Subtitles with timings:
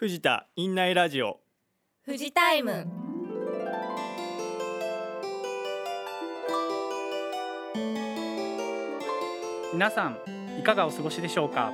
[0.00, 1.40] 藤田院内ラジオ。
[2.06, 2.86] 富士タイム。
[9.74, 10.16] 皆さん
[10.58, 11.70] いかがお過ごしでしょうか？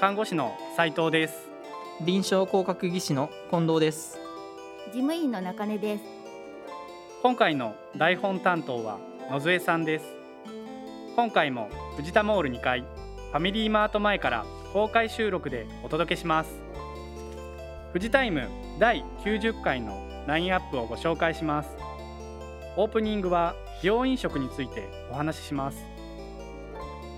[0.00, 1.50] 看護師の斉藤です。
[2.00, 4.18] 臨床工学技師の近藤です。
[4.86, 6.04] 事務員の中根です。
[7.22, 8.98] 今回の台本担当は
[9.30, 10.06] 野添さんです。
[11.14, 16.69] 今回も藤田モール2階ファミリーマート前から公開収録でお届けします
[17.92, 18.48] 富士タイム
[18.78, 21.70] 第90回のラインアップをご紹介します。
[22.76, 25.84] オープニングは病院食についてお話しします。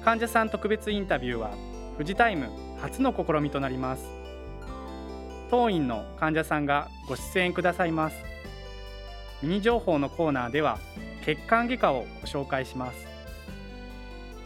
[0.03, 1.51] 患者さん特別インタビューは
[1.99, 2.49] 富士タイム
[2.81, 4.05] 初の試みとなります。
[5.51, 8.17] 当院の患者さんがご出演くださいます。
[9.43, 10.79] ミニ情報のコーナーでは
[11.23, 13.07] 血管外科をご紹介します。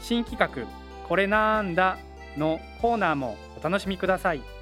[0.01, 0.69] 新企画
[1.07, 1.99] これなんだ
[2.37, 4.56] のコーナーもお楽しみください。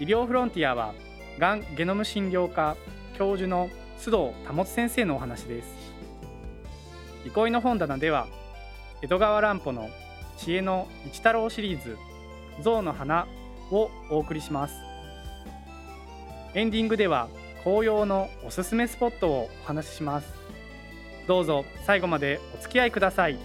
[0.00, 0.92] 医療フロンティアは
[1.38, 2.76] がんゲノム診療科
[3.16, 3.68] 教授の
[3.98, 5.68] 須藤保先生のお話です。
[7.24, 8.26] 憩いの本棚では
[9.02, 9.88] 江戸川乱歩の
[10.36, 11.96] 知恵の一太郎シリーズ
[12.62, 13.26] 象の花
[13.70, 14.74] をお送りします。
[16.54, 17.28] エンディングでは
[17.62, 20.34] 紅葉のおすすめスポットをお話しします。
[21.28, 23.38] どうぞ最後までお付き合いください。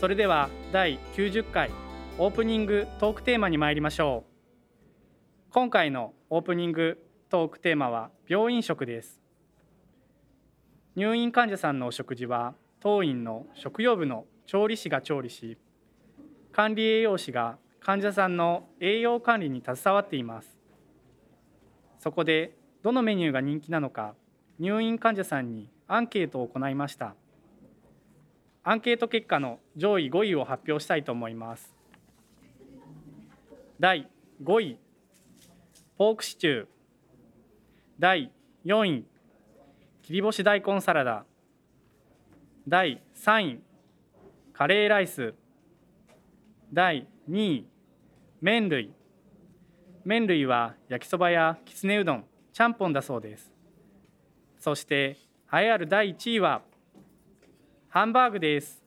[0.00, 1.70] それでは第90回
[2.18, 4.25] オープニングトークテーマに参りましょう。
[5.56, 9.22] 今回のオープニングトークテーマは病院食です。
[10.96, 15.56] 入院患者さんのお食事は当院の食用部の調理師が調理し
[16.52, 20.58] 管理栄養士が患者さんの栄養管理に携わっています。
[22.00, 24.14] そこでどのメニューが人気なのか
[24.58, 27.14] 入院患者さんにアンケートを行いました。
[28.62, 31.74] アンケート結果の上位5位を発表したいと思います。
[33.80, 34.10] 第
[34.44, 34.85] 5位。
[35.98, 36.66] ポークシチュー。
[37.98, 38.30] 第
[38.66, 39.06] 4位。
[40.02, 41.24] 切り干し大根サラダ。
[42.68, 43.60] 第3位。
[44.52, 45.32] カレーライス。
[46.70, 47.66] 第2位。
[48.42, 48.92] 麺類。
[50.04, 53.50] 麺類は焼きそばやきつねうどんちゃんぽんだそうです。
[54.58, 55.16] そして
[55.50, 56.60] 栄えある第1位は
[57.88, 58.84] ハンバーグです。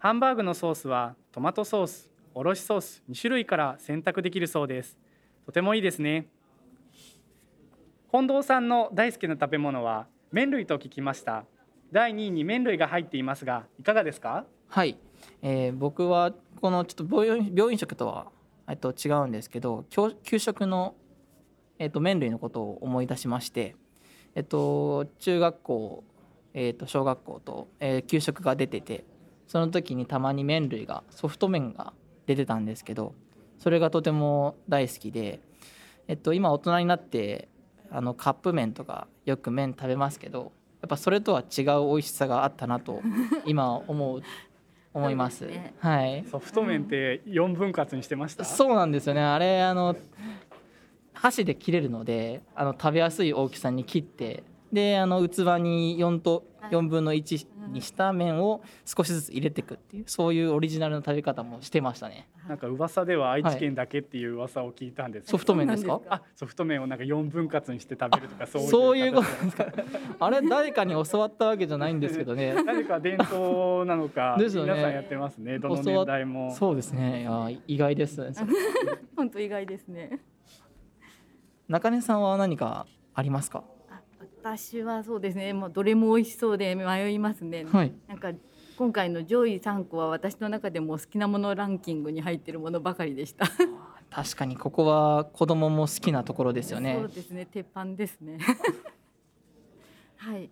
[0.00, 4.98] ハンバーグのソースはトマトソースおろしソース2種類から選択できるそうです。
[5.46, 6.26] とてもいいですね。
[8.12, 11.44] 近藤さんの大好きな食べ物は麺類と聞きました。
[11.92, 14.44] 第2位に麺類が入っていますがいかがですか？
[14.68, 14.96] はい、
[15.42, 18.26] えー僕はこのちょっと病院病院食とは
[18.68, 19.84] えっと違うんですけど
[20.22, 20.94] 給食の
[21.80, 23.74] えっと麺類のことを思い出しまして
[24.36, 26.04] えっと中学校
[26.54, 29.04] えっと小学校と、えー給食が出てて
[29.48, 31.92] その時にたまに麺類がソフト麺が
[32.26, 33.14] 出てたんですけど
[33.60, 35.38] それがとても大好きで
[36.08, 37.48] えっと今大人になって
[37.92, 40.50] あのカップ麺とかよく麺食べますけど
[40.80, 43.00] やっぱそれとは違う美味しさがあったなと
[43.46, 44.22] 今思う
[44.92, 45.48] 思います。
[45.78, 46.24] はい。
[46.28, 48.44] ソフト麺って4分割にしてました？
[48.44, 49.20] そうなんですよね。
[49.22, 49.94] あれあの
[51.12, 54.42] 箸で切れるので、あの食べやすい大きさに切って、
[54.72, 62.28] であの器に4と4分の1にした麺を少しずつ入れていくっていうそういうオリジナルの食べ方もしてましたね。
[62.48, 66.00] なんか噂では愛知県だけっていう噂を聞いたんですけどソフト麺ですか？
[66.08, 69.66] あソフト麺をなんか4分割にして食べるとかそういうそういうこと形ですか。
[70.20, 72.54] あれ誰かに教わったわけじゃないんですけどね。
[72.64, 77.22] 何か伝統なのかですよね皆さんやってますねどの年代もそうですね。
[77.22, 78.32] いや意外です。
[79.16, 80.20] 本当意外ですね
[81.68, 83.64] 中根さんは何かありますか？
[84.44, 87.92] あ私はそうですねもうどれも美味しそうで迷いますね、はい。
[88.08, 88.32] なんか
[88.76, 93.46] 今回の上位3個は私の中でも好きなものランキングに入っているものばかりでした。
[94.10, 97.08] 確かにここは子供も好きなところですよねそう。
[97.08, 98.38] ですね鉄板ですね。
[100.16, 100.50] はい、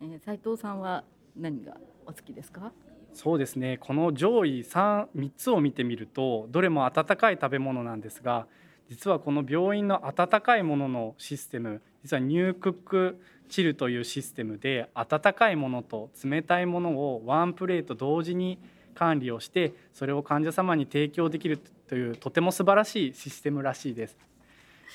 [0.00, 1.04] えー、斉藤さんは
[1.36, 2.72] 何がお好きですか？
[3.12, 8.46] そうですねこの上位 3, 3つを見てみるとどれも温かい食べ物なんですが
[8.88, 13.20] 実はこの病院の温かいもののシステム実はニュークック
[13.50, 18.58] チルというシステムで温かいものと冷たいものをワンプレート同時に
[18.94, 24.16] 管理をしてそれを患者様に提供できるというとても素晴らしいシステムらしいです。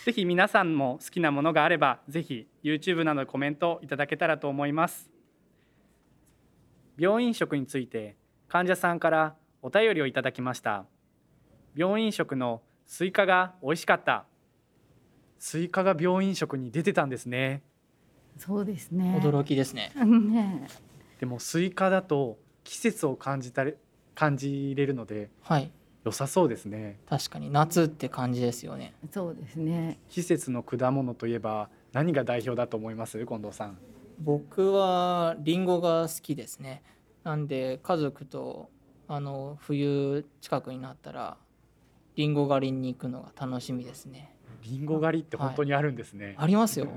[0.05, 5.11] ぜひ皆さんも好きなものがあればぜひ YouTube などでコメントいただけたらと思います。
[6.97, 8.15] 病院食について
[8.47, 10.85] 患者さんからお便りをいただきました
[11.75, 14.25] 病院食のスイカが美味しかった
[15.45, 17.63] スイカが病院食に出てたんですね。
[18.37, 19.19] そうですね。
[19.21, 19.91] 驚きですね。
[19.93, 20.69] ね。
[21.19, 23.75] でもスイカだと季節を感じたれ
[24.15, 25.69] 感じれるのではい。
[26.05, 26.97] 良さそうですね。
[27.09, 28.93] 確かに夏って感じですよね。
[29.11, 29.99] そうですね。
[30.07, 33.19] 季節の果物といえば何が代表だと思います？
[33.19, 33.77] 近藤さん。
[34.19, 36.83] 僕はリンゴが好きですね。
[37.25, 38.69] なんで家族と
[39.09, 41.35] あの冬近くになったら
[42.15, 44.32] リンゴ狩りに行くのが楽しみですね
[44.63, 46.87] リンゴ狩りって本当にあるんですね、ありますよ。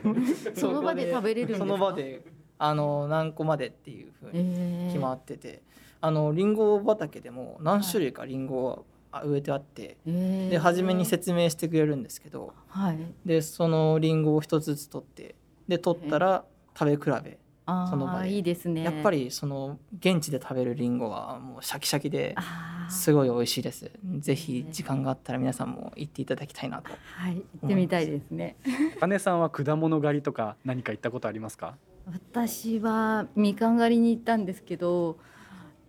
[0.54, 1.66] その場で食べれるんですか？
[1.66, 2.24] その場で
[2.58, 4.86] あの何個までっていうふうにえー。
[4.88, 5.62] 決まってて、
[6.00, 10.50] あのリンゴ畑でも何種類かリンゴが植えてあって、えー。
[10.50, 12.98] で初めに説明してくれるんですけどはい。
[13.24, 15.34] でそのリンゴを一つずつ取って
[15.68, 16.44] で取ったら
[16.78, 18.18] 食べ比べあその場で。
[18.20, 18.82] あいいですね。
[18.84, 22.34] やっぱりその現地で食べるリンゴはもうシャキシャキで
[22.90, 23.90] すごい美味しいです。
[24.18, 26.90] ぜひ時間があったら皆さんも行っていただきたいなと。
[26.90, 28.56] はい行ってみたいですね。
[29.00, 31.76] 金さんは果物狩りとか何か行ったことありますか？
[32.12, 35.18] 私はみかん狩りに行ったんですけど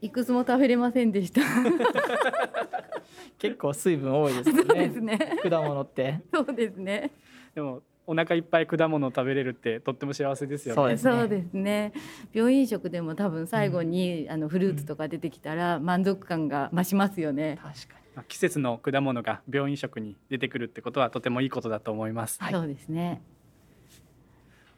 [0.01, 1.41] いくつも食べれませんでした。
[3.38, 5.19] 結構水分多いですよ そうでねすね。
[5.49, 6.21] 果物って。
[6.33, 7.11] そうですね。
[7.53, 10.98] でもお腹いっぱい果物を食べれるってとっても幸せですよね。
[10.98, 11.51] そうですね。
[11.51, 11.94] すね。
[12.33, 18.06] 病院食でも多分最後に、あのフルーツとか出てきたら満足感が増しますよね、確かに。
[18.15, 22.54] まあ季節の果物が病院食に出てくるってことはとてもいいことだと思います、はい。
[22.54, 23.21] そうですね。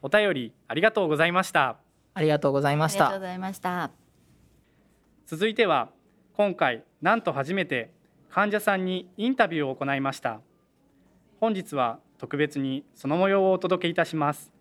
[0.02, 1.78] お便りありがとうございました。
[2.16, 3.06] ありがとうございました。
[3.06, 3.92] ありがとうございました。
[5.28, 5.90] 続いては
[6.34, 7.92] 今回なんと初めて
[8.32, 10.42] 患者さんにインタビューを行いました。
[11.40, 14.52] 本日は特別にその模様をお届けいたします。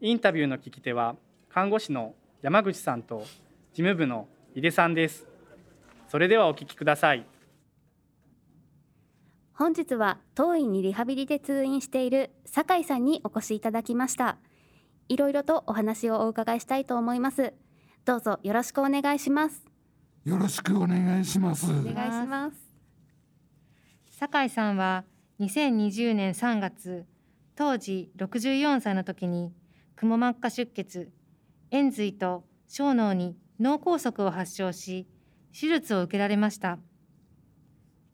[0.00, 1.16] インタビューの聞き手は
[1.48, 3.20] 看護師の山口さんと
[3.72, 5.26] 事務部の井出さんです。
[6.08, 7.24] それではお聞きください。
[9.52, 14.38] 本日は当院にリハビリで通院している酒井さんにお越しいただきました。
[15.08, 17.52] いろいろとお話をお伺いしたいと思います。
[18.04, 19.64] どうぞよろしくお願いします。
[20.24, 21.70] よろしくお願いします。
[21.70, 21.84] お願い
[22.24, 22.56] します。
[24.10, 25.04] 酒井さんは
[25.40, 27.06] 2020年3月
[27.56, 29.54] 当時64歳の時に
[29.96, 31.10] くも膜下出血
[31.70, 35.06] 円髄と小脳に脳梗塞を発症し
[35.58, 36.78] 手術を受けられました。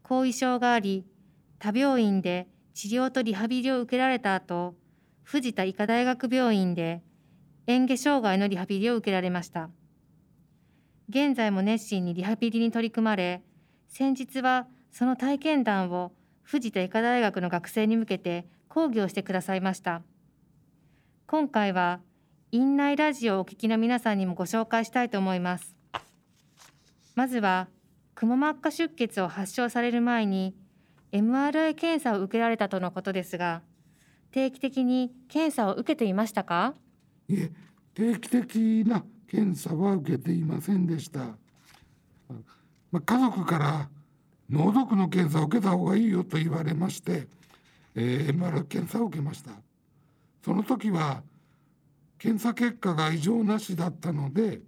[0.03, 1.05] 後遺症があり
[1.59, 4.75] 他病院で治療とリハビリを受けられた後
[5.23, 7.01] 藤田医科大学病院で
[7.67, 9.69] 嚥下障害のリハビリを受けられました。
[11.09, 13.43] 現在も熱心にリハビリに取り組まれ
[13.89, 16.13] 先日はその体験談を
[16.47, 20.01] 藤田医科大学の学生に向けて講義をしてくださいました。
[21.25, 21.99] 今回は
[22.53, 25.75] 院内ラジオをお聞きの皆さんにもご紹介したいと思います。
[27.15, 27.67] まずは
[28.15, 30.55] くも膜下出血を発症される前に
[31.11, 33.61] MRI 検査を受けられたとのことですが
[34.31, 36.75] 定期的に検査を受けていましたか？
[37.27, 37.51] いえ、
[37.93, 41.19] 定期的な検査は受けていませんでした。
[42.89, 43.89] まあ、家族から
[44.49, 47.27] 脳毒の検査を受けた方がいいよと言われまして、
[47.95, 49.51] えー、MR 検査を受けました。
[50.43, 51.23] その時は
[52.17, 54.61] 検査結果が異常なしだったので、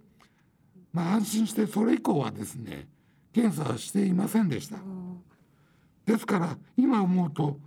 [0.92, 2.86] まあ、安心してそれ以降はですね
[3.32, 4.78] 検査はしていませんでした。
[6.06, 7.58] ですから今思うと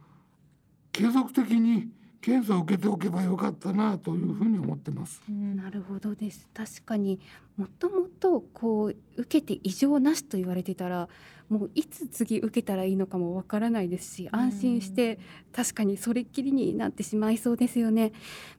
[0.92, 1.90] 継続的に
[2.22, 5.22] 検査を受けておけばよかったなというふうに思ってます。
[5.28, 7.20] なるほどです確かに
[7.58, 11.10] もともとこう受けて異常なしと言われてたら
[11.54, 15.20] もういつ次受けたらいいのかもわからないですし安心して
[15.52, 18.12] 確かにそれっきりになってしまいそうですよね。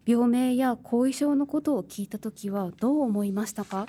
[0.07, 3.89] 病名や後遺症のことを聞いた時はどう思いましたか？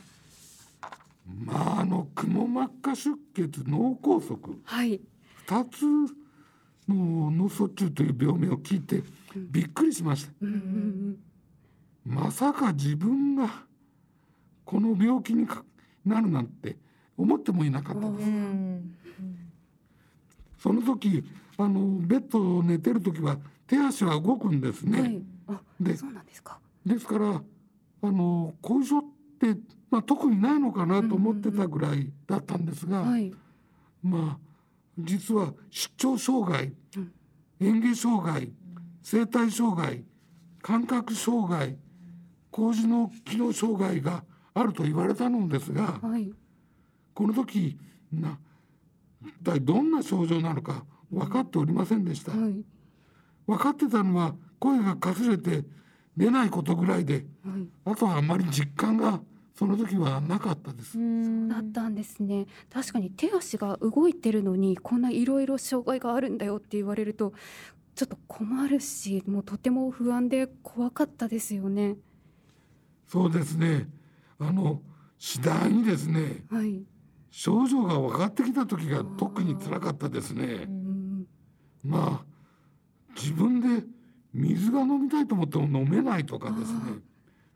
[1.45, 4.38] まああのくも膜下出血脳梗塞。
[4.63, 5.01] はい。
[5.47, 5.85] 2つ
[6.89, 9.03] の脳卒中という病名を聞いて
[9.35, 10.31] びっくりしました。
[10.41, 11.17] うんうん。
[12.05, 13.50] まさか自分が
[14.63, 15.63] この病気にか
[16.05, 16.77] なるなんて
[17.17, 18.29] 思ってもいなかったです。
[20.60, 21.24] その時
[21.57, 25.00] あのベッドを寝てる時は手足は動くんですね。
[25.00, 25.24] うんはい。
[25.48, 26.60] あでそうなんですか。
[26.86, 27.41] ですから
[28.01, 29.03] あの後遺症っ
[29.39, 29.55] て、
[29.89, 33.34] まあ、特にないのかなと思ってたぐらいだったんですが、はい。
[34.03, 34.45] まあ
[34.98, 37.12] 実は出張障害うん。
[37.60, 38.51] 嚥下障害
[39.01, 40.03] 声帯障害
[40.62, 41.77] 感覚障害
[42.51, 46.34] 高次脳機能障害があると言われたのですがはい
[47.15, 47.77] この時
[48.12, 48.38] な
[49.25, 52.31] 一体どんな症状なのか分かっておりませんでした。
[52.31, 52.63] はい
[53.48, 55.63] 分かってたのは声がかすれて
[56.17, 59.22] 出ないことぐらいではいあとはあまり実感が
[59.53, 60.98] その時はなかったです。
[61.48, 67.34] だったんですね確かに手足が動いてるのにこんないろいろ障害があるんだよって言われると
[67.93, 71.95] ちょっと困るしもうとても不安で怖かったですよね
[73.07, 73.88] そうですね。
[74.39, 74.81] あの
[75.17, 76.81] 次第にですね、はい
[77.37, 80.67] 症状が分かってきた時が特に辛かったですね。
[80.69, 81.27] うん。
[81.83, 82.25] まあ
[83.13, 83.85] 自分で
[84.33, 86.79] 水が飲みたいと思っても飲めないとかですね。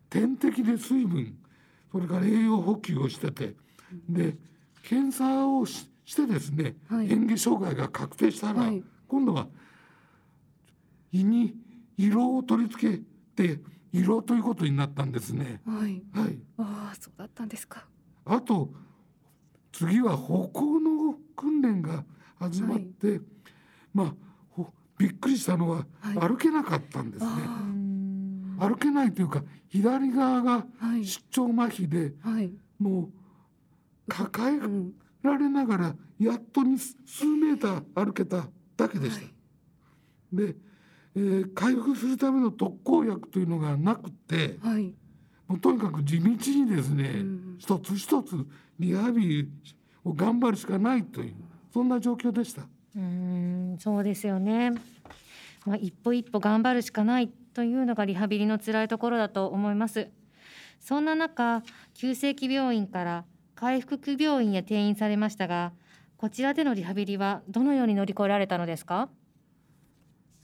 [0.09, 1.33] 点滴で水分
[1.93, 3.55] それから栄養補給をしてて
[4.09, 4.35] で
[4.83, 7.07] 検査をししてですね、はい。
[7.07, 8.83] 嚥下障害が確定したら、はい。
[9.07, 9.47] 今度は
[11.13, 11.55] 胃に
[11.97, 13.01] 色を取り付け
[13.35, 13.61] て
[13.93, 15.61] 色ということになったんですね。
[15.65, 16.03] はい。
[16.13, 17.85] はい、ああそうだったんですか。
[18.25, 18.73] あと
[19.71, 22.03] 次は歩行の訓練が
[22.39, 23.21] 始まって、
[23.93, 24.13] まあ
[24.49, 26.19] ほびっくりしたのははい。
[26.19, 27.29] 歩けなかったんですね。
[28.59, 30.65] あ歩けないというか左側が
[31.03, 32.51] 出張麻痺ではい。
[32.79, 33.09] もう
[34.07, 38.47] 抱えうんられながらやっとに数メーター歩けた
[38.77, 39.21] だけでした。
[39.23, 39.33] はい。
[40.35, 40.55] で、
[41.15, 44.93] えー回復するための特効薬というのがなくてはい。
[45.47, 47.55] もうとにかく地道にですね、うん。
[47.57, 48.35] 一つ一つ
[48.79, 49.49] リハビリ
[50.03, 51.35] を頑張るしかないという
[51.73, 52.63] そんな状況でした。
[52.63, 54.71] うーんそうですよね、
[55.65, 60.09] まあ、一歩一歩頑張るしかないというのがリハビリの辛いところだと思います。
[60.79, 61.61] そんな中
[61.93, 65.73] 急性期病院から回復期病院へ転院されましたが
[66.15, 69.09] こちらでのリハビリはどのように乗り越えられたのですか？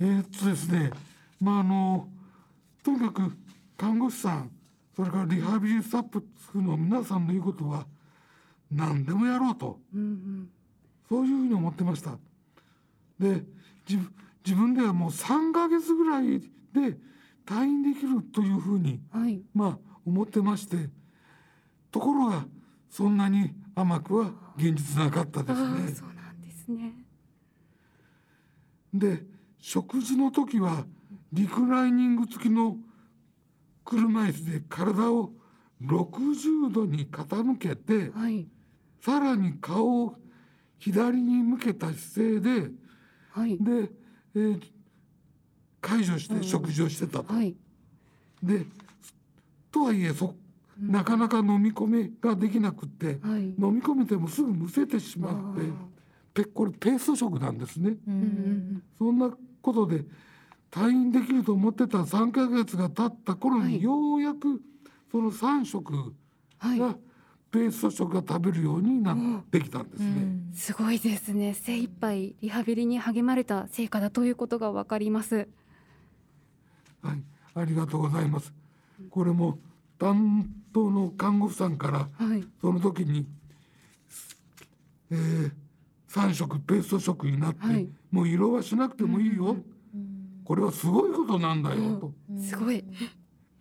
[0.02, 0.92] えーっとですね
[1.40, 2.10] まああの
[2.84, 3.32] とにかく
[3.78, 4.52] 看護師さん
[4.94, 7.86] それからリハビリスタッフの皆さんの言うことは
[8.76, 9.80] 何でもやろうと。
[9.94, 10.50] うんうん。
[11.08, 12.18] そういうふうに思ってました。
[13.20, 13.44] で
[13.88, 14.14] 自分
[14.46, 16.98] 自分ではもう3ヶ月ぐらいで
[17.46, 19.42] 退院できるというふうにはい。
[19.54, 20.90] まあ思ってまして
[21.92, 22.46] ところが
[22.90, 25.88] そんなに甘くは現実なかったですね。
[25.94, 26.94] そうなんですね。
[28.94, 29.24] で
[29.60, 30.86] 食事の時は
[31.34, 32.78] リクライニング付きの
[33.84, 35.32] 車椅子で体を
[35.82, 38.48] 60度に傾けてはい
[39.06, 40.16] さらに顔を
[40.80, 42.72] 左に向けた姿勢で
[43.30, 43.56] はい。
[43.60, 43.92] で、
[44.36, 44.62] えー
[45.80, 47.32] 解除して食事をしてたと。
[47.32, 47.56] はい。
[48.42, 48.66] で
[49.72, 50.34] とはいえそ
[50.80, 53.44] なかなか飲み込めができなくってはい。
[53.44, 55.62] 飲み込めてもすぐむせてしまって
[56.34, 57.92] ペこれペースト食なんですね。
[57.92, 59.30] んうんそんな
[59.62, 60.04] ことで
[60.72, 63.82] 退院できると思ってた3ヶ月が経った頃に、はい。
[63.84, 64.60] ようやく
[65.12, 65.94] その3食
[66.58, 66.80] はい。
[66.80, 66.96] が
[67.56, 70.28] ペースト食が食べるようになってきたんですね。
[70.54, 71.54] すごいですね。
[71.54, 75.48] 精一杯リハビリに励まれた成果だということがわかります。
[77.02, 78.54] はい、ありがとうございます。
[79.10, 79.58] これも
[79.98, 82.46] 担当の看護婦さんからはい。
[82.60, 83.26] その時に、
[85.12, 85.52] えー、
[86.10, 87.88] 3食ペースト食になって、はい。
[88.12, 89.56] もう色はしなくてもいいよ、
[90.44, 92.84] これはすごいことなんだよと、すごい。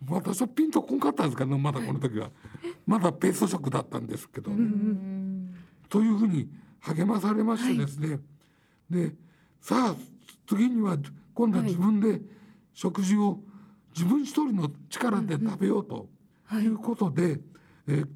[0.09, 2.29] 私はピンとこんかったんですけどまだこの時は
[2.85, 4.51] まだペースト食だったんですけど、
[5.89, 8.19] というふうに励まされましてですね、
[8.89, 9.15] で
[9.61, 9.95] さあ
[10.47, 10.97] 次には
[11.33, 12.21] 今度は自分で
[12.73, 13.43] 食事を
[13.95, 16.09] 自分一人の力で食べようと
[16.43, 16.63] はい。
[16.63, 17.41] いうことで、
[17.87, 18.09] えー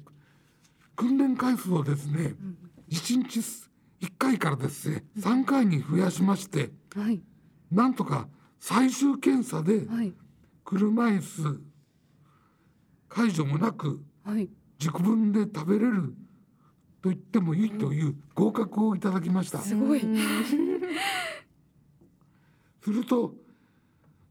[0.96, 2.34] 訓練回数をですね、
[2.90, 3.40] 1日
[4.00, 7.22] 1回からですね3回に増やしましてはい。
[7.72, 8.28] なんとか
[8.58, 10.14] 最終検査ではい。
[10.62, 11.58] 車椅子
[13.08, 14.48] 解除もなくはい。
[14.78, 16.14] 自分で食べれる
[17.02, 19.58] と言ってもいいという合格をいただきました。
[19.58, 20.00] すごい。
[22.82, 23.34] すると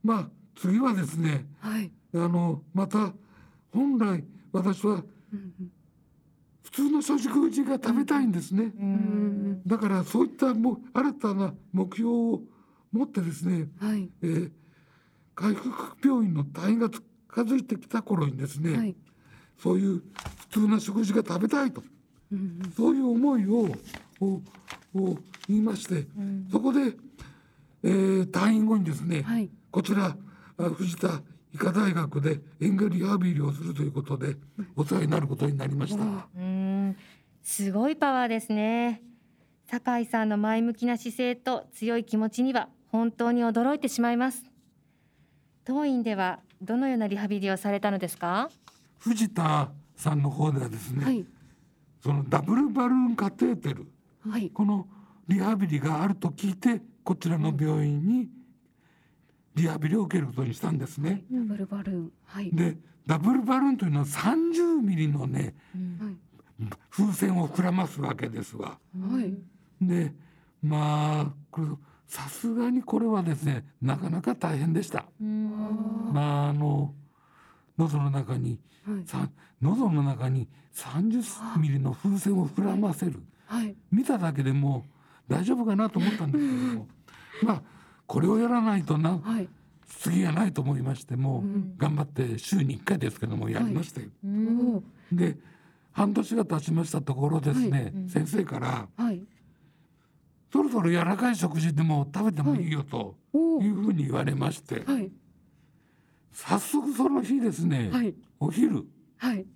[0.02, 1.92] まあ次はですねはい。
[2.14, 3.14] あのまた
[3.70, 5.72] 本来私はうん
[6.62, 8.72] 普通の食事が食べたいんですね。
[9.66, 12.42] だからそういったも新たな目標を
[12.92, 14.08] 持ってですね、はい。
[14.22, 14.52] えー
[15.34, 17.00] 回復病院の退院が近
[17.42, 18.94] づいてきた頃にですね、はい
[19.62, 20.02] そういう
[20.50, 21.82] 普通な食事が食べたいと。
[22.32, 23.68] うんうんそういう思いを
[24.20, 24.40] を
[24.94, 25.16] を
[25.48, 26.06] 言いまして、
[26.50, 26.96] そこで、
[27.82, 29.48] えー退院後にですね、はい。
[29.70, 30.16] こちら
[30.58, 31.22] あ藤田
[31.54, 34.36] 医科大学で園芸リハビリをするということで
[34.76, 36.04] お世話になることになりました。
[36.36, 36.96] うん。
[37.42, 39.02] すごいパワーですね。
[39.66, 44.44] 酒井さんの前向きな姿勢と強い気持ちには本当に驚いてしまいます。
[45.64, 48.50] 当院ではどのようなリハビリをされたのですか？
[49.00, 51.26] 藤田さんの方ではですね、はい。
[52.02, 53.86] そのダブルバルーンカテーテル
[54.28, 54.50] はい。
[54.50, 54.86] この
[55.28, 58.28] リハビリがあると聞いてこちらの病院に
[59.54, 61.24] リハビリを受けることにしたんですね。
[61.30, 62.12] ダブルバルーン。
[62.24, 62.50] はい。
[62.52, 62.76] で
[63.06, 65.54] ダブルバルーンというのは30ミリのね
[66.00, 66.16] はい。
[66.90, 68.78] 風船を膨らますわけですわ。
[68.98, 69.34] はい。
[69.80, 70.14] で
[70.62, 71.68] まあこれ
[72.06, 75.06] さすがにこれはですねなかなか大変でした。
[75.20, 76.94] まああの
[77.80, 79.06] 喉の中にはい。
[79.06, 79.28] さ
[79.60, 83.20] 喉の中に30ミリの風船を膨らませる。
[83.46, 83.74] はい。
[83.90, 84.86] 見ただけでも
[85.28, 86.86] 大丈夫かなと思ったんですけども。
[87.42, 87.62] まあ
[88.06, 89.18] これをやらないとな。
[89.18, 89.48] はい。
[89.86, 91.74] 次がないと思いましても、うん。
[91.76, 94.08] 頑張って週に1回ですけどもやりましたよ。
[95.12, 95.36] で
[95.92, 98.08] 半年が経ちましたところですね、うん。
[98.08, 99.22] 先生からはい
[100.52, 103.16] 「そろそろ柔らかい食事でも食べてもいいよ」と
[103.60, 105.10] いうふうに言われまして、はい
[106.32, 108.14] 早速その日ですね、はい。
[108.38, 108.84] お昼
[109.18, 109.46] はい。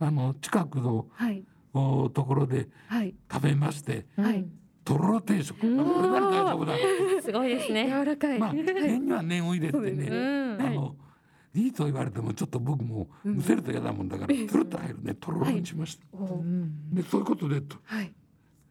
[0.00, 1.44] あの近くのはい。
[1.72, 3.14] おところではい。
[3.30, 4.46] 食べましてはい。
[4.84, 6.74] とろろ定食、これなら大丈夫だ。
[7.22, 7.86] すごいですね。
[7.90, 8.38] 柔らかい。
[8.38, 8.62] まあはい。
[8.64, 10.58] 念には念を入れてね、そうん。
[10.60, 10.96] あの
[11.54, 16.44] いいと言われてもちょっと僕もむせると嫌だもんだから、うんつるっと入るねとろろにしました、おお
[16.92, 18.12] でそういうことでとはい。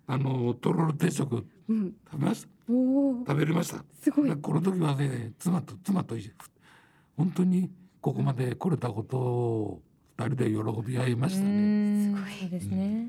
[0.05, 1.93] あのとろろ定食うん。
[2.11, 2.49] 食べました。
[2.69, 3.83] おお食べれました。
[4.01, 4.29] すごい。
[4.29, 6.31] でこの時はね妻と妻と一緒
[7.17, 7.70] 本当に
[8.01, 9.82] ここまで来れたことを
[10.17, 11.48] 二人で喜び合いましたね。
[11.48, 12.15] うん。
[12.15, 13.08] すごいですね。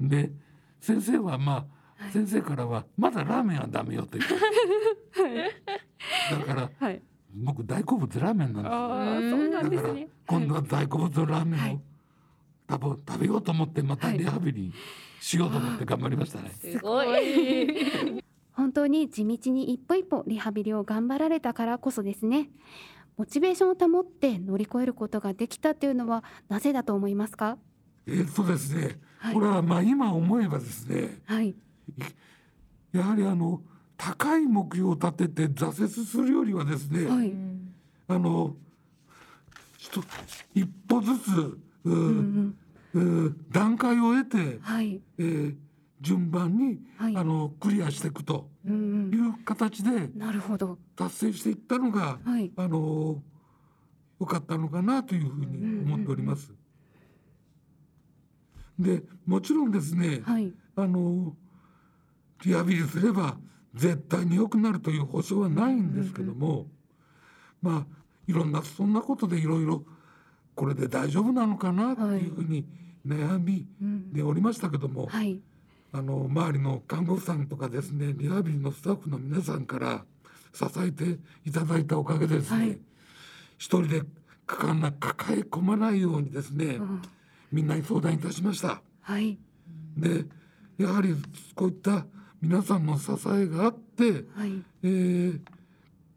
[0.00, 0.32] で
[0.80, 1.66] 先生はま
[1.98, 2.12] あ、はい。
[2.12, 4.34] 先生からはまだラーメンはダメよと言って
[6.30, 7.02] だからはい。
[7.34, 8.72] 僕大好物ラーメンなんですよ。
[8.72, 11.80] ああそうなんでだからすね今度は大好物のラーメンを、はい。
[12.70, 14.18] 食べ食べようと思ってまたはい。
[14.18, 14.72] リハビリ
[15.20, 16.50] しようと思って頑張りましたね。
[16.60, 18.22] すごい。
[18.54, 22.50] 本当に地道に一歩一歩リハビリを頑張られたからこそですね
[23.16, 27.58] モチベーションを保って乗り越えることができたっていうのはなぜだと思いますか？
[28.06, 29.34] えーっとですね、はい。
[29.34, 31.54] これはまあ今思えばですねはい。
[32.92, 33.60] やはりあの
[33.96, 37.32] 高い目標を立てて挫折するよりはですね、はい。
[38.08, 38.56] あの
[40.54, 42.56] 一歩ずつう、うん
[42.94, 45.00] うんう段階を得て、はい。
[45.18, 45.54] えー
[46.02, 47.16] 順番に、はい。
[47.16, 48.76] あのクリアしていくとうんう
[49.08, 49.14] ん。
[49.14, 50.78] いう形でなるほど。
[50.96, 52.50] 達成していったのが、はい。
[52.56, 53.22] あの
[54.20, 56.52] 良かったのかなというふうに思っております。
[58.78, 60.52] でもちろんですね、はい。
[60.76, 61.36] あの
[62.44, 63.36] リハビリすれば
[63.74, 66.66] 絶対に良くなるという保証はないんですけども、
[67.60, 69.84] まあいろんなそんなことでいろいろ
[70.54, 72.66] これで大丈夫なのかなっていうふうに
[73.06, 74.12] 悩みうん。
[74.12, 75.40] でおりましたけども、はい
[75.92, 80.04] あの周りの看護婦さんとかですねリハビリのスタッフの皆さんから
[80.54, 82.78] 支えていただいたおかげでですね、はい。
[83.58, 84.02] 一人で
[84.46, 84.70] 抱
[85.30, 87.02] え込まないようにですね、うん。
[87.50, 88.82] みんなに相談いたしました。
[89.00, 89.38] はい。
[89.96, 90.24] で
[90.78, 91.14] やはり
[91.54, 92.06] こういった
[92.40, 94.62] 皆さんの支えがあって、はい。
[94.82, 95.40] えー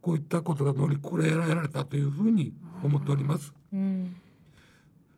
[0.01, 3.51] こういったことが乗り越えられたというふうに思っております。
[3.73, 4.15] うん。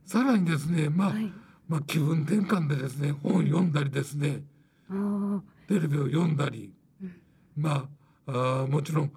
[0.06, 1.30] さらにですね、まあ、はい
[1.68, 4.44] まあ気分転換でですね本を読んだりですね。
[5.68, 7.22] テレビを読んだり、うん。
[7.58, 7.88] ま
[8.28, 9.12] ああーもちろん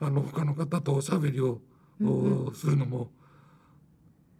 [0.00, 1.60] あの他の方とおしゃべりを、
[2.00, 3.10] うんおするのも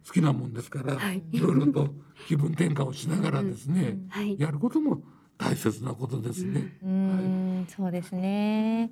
[0.05, 1.23] 好きなもんですから、はい。
[1.31, 1.93] いろいろと
[2.27, 4.37] 気分転換をしながらですね、はい。
[4.37, 5.01] やることも
[5.37, 6.77] 大切なことですね。
[6.83, 7.67] うん。
[7.69, 8.91] そうですね。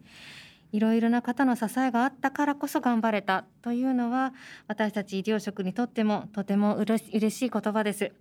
[0.72, 4.34] いろいろな方の支えがあったからこそ頑張れたというのは
[4.68, 8.14] 私たち医療職にとってもとてもうれし嬉しい言葉です。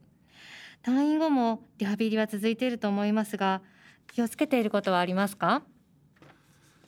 [0.82, 3.60] 退院後もリハビリは続いていると思いますが
[4.12, 5.62] 気をつけていることはありますか？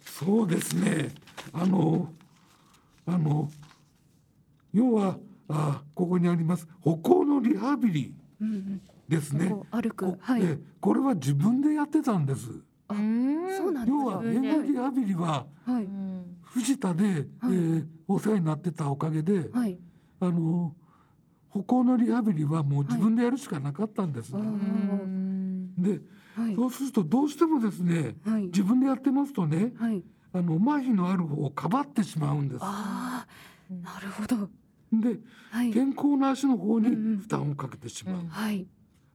[0.05, 1.11] そうですね。
[1.52, 2.12] あの、
[3.07, 3.48] あの、
[4.72, 5.16] 要は、
[5.48, 6.66] あ、ここにあります。
[6.81, 9.46] 歩行のリハビリうんですね。
[9.46, 12.48] うん歩くこはいえこれは自分でやってたんです。
[12.88, 15.46] あうんそうなんです要は、か園芸リハビリは、
[16.42, 19.78] 藤田で、えーお世話になってたおかげで、はい
[20.20, 20.74] あの。
[21.52, 24.40] 歩行のリハビリはもう自分でやるしかなかったんですね。
[24.42, 25.74] あうん。
[25.76, 26.00] で、
[26.34, 26.54] はい。
[26.54, 28.14] そうすると、どうしてもですね。
[28.24, 28.44] はい。
[28.44, 30.02] 自分でやってますとね、はい。
[30.32, 32.60] あの麻痺のある方をかばってしまうんです。
[32.62, 34.48] ああなるほど。
[34.92, 35.72] で、はい。
[35.72, 37.18] 健康な足の方にうんうん。
[37.18, 38.20] 負担をかけてしまう。
[38.20, 38.28] うん。
[38.28, 38.66] はい。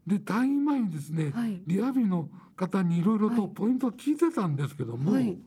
[0.06, 1.60] で退院前にですね、はい。
[1.66, 3.52] リハビリの方にいろいろとはい。
[3.52, 5.38] ポイントを聞いてたんですけども、はい。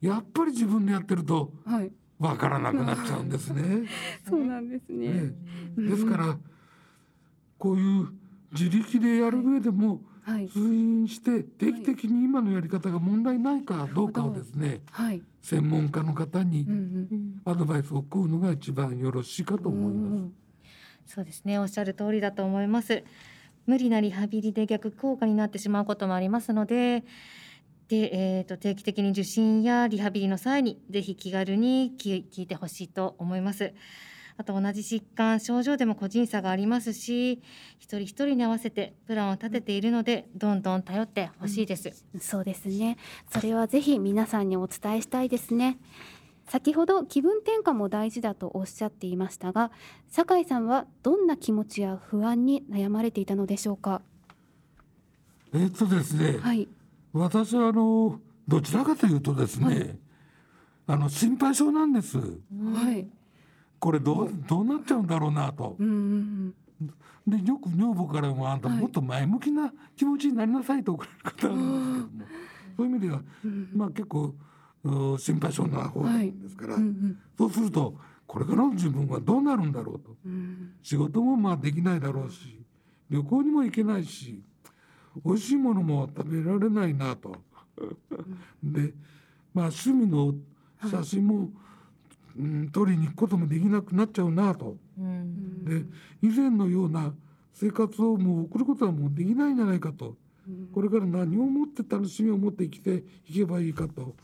[0.00, 3.86] やっぱり自分でやってるとはいわからなくなっちゃうんですね。
[4.28, 5.08] そうなんですね。
[5.08, 5.34] ね。
[5.76, 5.88] うん。
[5.88, 6.38] ですから
[7.58, 8.08] こういう
[8.52, 10.48] 自力でやる上でもはい。
[10.48, 15.22] 通院して定期的に今のやり方が問題ないかどうかをですねはい。
[15.42, 17.40] 専門家の方にうんうん。
[17.44, 20.28] アドバイスを請うのが一番よろしいかと思いま
[21.06, 21.14] す。
[21.14, 21.58] そうですね。
[21.58, 23.04] おっしゃる通りだと思います。
[23.66, 27.04] 無理なリハビリで逆効果になってしまうこともありますので
[27.88, 33.72] で、えー、と定期的に受診やリハビリの際にぜひ気軽に聞聞いてほしいと思います。
[34.38, 37.40] あと同じ疾患症状でも個人差がありますし
[37.78, 42.98] 一人一人に合わせてプランを立てているのでどんどん頼ってほしいです、そうですね。
[43.30, 45.78] それはぜひ皆さんにお伝えしたいですね。
[46.48, 49.72] 先ほど気分転換も大事だとおっしゃっていましたが
[50.08, 54.02] 酒井さんはどんな気持ちや不安に悩まれていたのでしょうか？
[55.54, 56.68] えっとですね、はい
[57.18, 59.98] 私はあのどちらかというとですね、はい。
[60.88, 62.18] あの心配性なんです。
[62.18, 62.24] は
[62.92, 63.08] い。
[63.78, 65.76] これどうどうなっちゃうんだろうなと。
[65.78, 65.84] う。
[65.84, 66.54] んうん
[67.26, 68.78] でよく女房からもあんたはい。
[68.78, 72.26] もっと前向きな気持ちになりなさいと送られる方なんですけども、
[72.76, 73.70] そういう意味ではうん。
[73.74, 74.34] まあ結構
[74.84, 77.18] う心配性な方なんですから、うんうん。
[77.36, 77.94] そうすると
[78.26, 80.16] これからの自分はどうなるんだろうと。
[80.24, 80.74] うん。
[80.82, 82.62] 仕事もまあできないだろうし
[83.10, 84.42] 旅行にも行けないし
[85.24, 87.36] 美味しいものも食べられないなと。
[88.62, 88.92] で
[89.54, 90.34] まあ趣味の
[90.90, 91.50] 写真も、
[92.38, 94.76] うん、撮りに行くこともできなくなっちゃうなと。
[94.98, 95.84] うんで
[96.22, 97.12] 以前のような
[97.52, 100.16] 生活をもう送ることはもうできないんじゃないかと。
[100.72, 104.14] これから何を持って楽しみを持って生きていけばいいかと。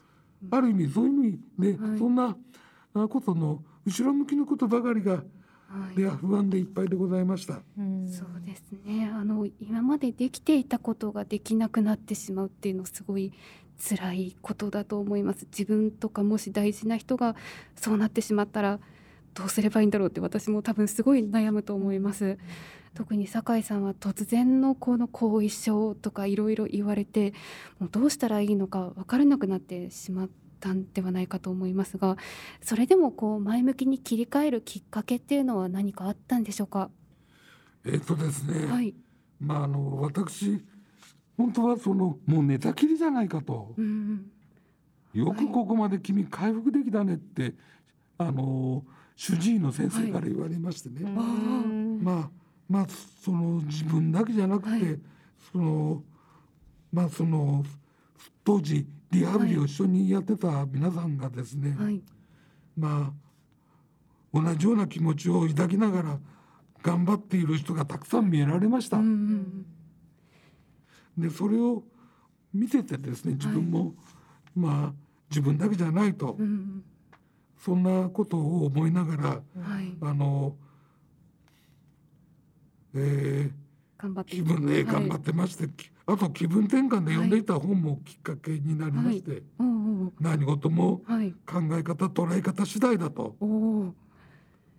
[0.51, 2.37] ある意味そういう意味で、はいそんな
[2.95, 5.23] あことの後ろ向きのことばかりがはい
[5.97, 7.61] では不安でいっぱいでございました。
[7.79, 8.09] うん。
[8.09, 9.11] そうですね。
[9.13, 13.33] あの今までできていたことができなくなってしまうっていうのすごい
[13.79, 15.47] 辛いことだと思います。
[15.47, 17.37] 自分とかもし大事な人が
[17.77, 18.81] そうなってしまったら
[19.35, 22.39] どうすればいいんだろうって私も多分すごい悩むと思います。
[22.95, 27.33] 特に酒井さんは突然のこの後遺症とかいろいろ言われて
[27.79, 30.29] もうどうしたらいいのか分からなくなってしまっ
[30.63, 32.17] たんではないかと思いますが
[32.63, 36.91] それでもこう前向きに切り替えるきっかけっていうのは何かあったんでしょうか？
[37.85, 38.95] えっとですね、はい、
[39.41, 40.65] まああの私
[41.37, 43.75] 本当はそのもう寝たきりじゃないかと。
[43.77, 44.31] うん
[45.13, 47.53] よくここまで君回復できたねって
[48.17, 48.83] あの
[49.15, 52.01] 主治医の先生から言われましてね、うん。
[52.03, 52.31] まあ
[52.67, 52.87] まあ
[53.23, 54.99] その自分だけじゃなくて、はい。
[55.53, 56.03] その
[56.91, 57.63] まあその
[58.43, 62.01] 当時リハビリを一緒にやってた皆さんがですね、はい。
[62.77, 66.19] まあ同じような気持ちを抱きながら
[66.83, 68.97] 頑張っている人がたくさん見えられました。
[68.97, 69.67] うんうん
[71.19, 71.83] でそれを
[72.55, 73.95] 見ててですね自分も、
[74.57, 74.93] まあ
[75.29, 76.83] 自分だけじゃないと、うん
[77.59, 79.41] そんなことを思いながらは
[79.81, 79.95] い。
[80.01, 80.57] あの、
[82.95, 83.51] え
[83.99, 91.33] 頑張ってー気分で頑張ってまして、きあと気分転換で読んでいた本もきっかけになりまして、おお何事もはい。
[91.47, 93.37] 考え方捉え方次第だと。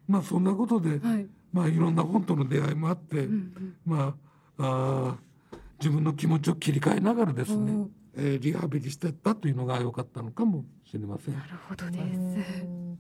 [0.08, 1.28] まあそんなことで、はい。
[1.52, 3.76] まあいろんな本との出会いもあって、うんうん。
[3.86, 4.16] ま
[4.58, 11.34] ああー自分の気持ちを切り替えながらですね、えーリハビリしてったというのが良かったのかもしれません。
[11.34, 13.00] なるほどでうん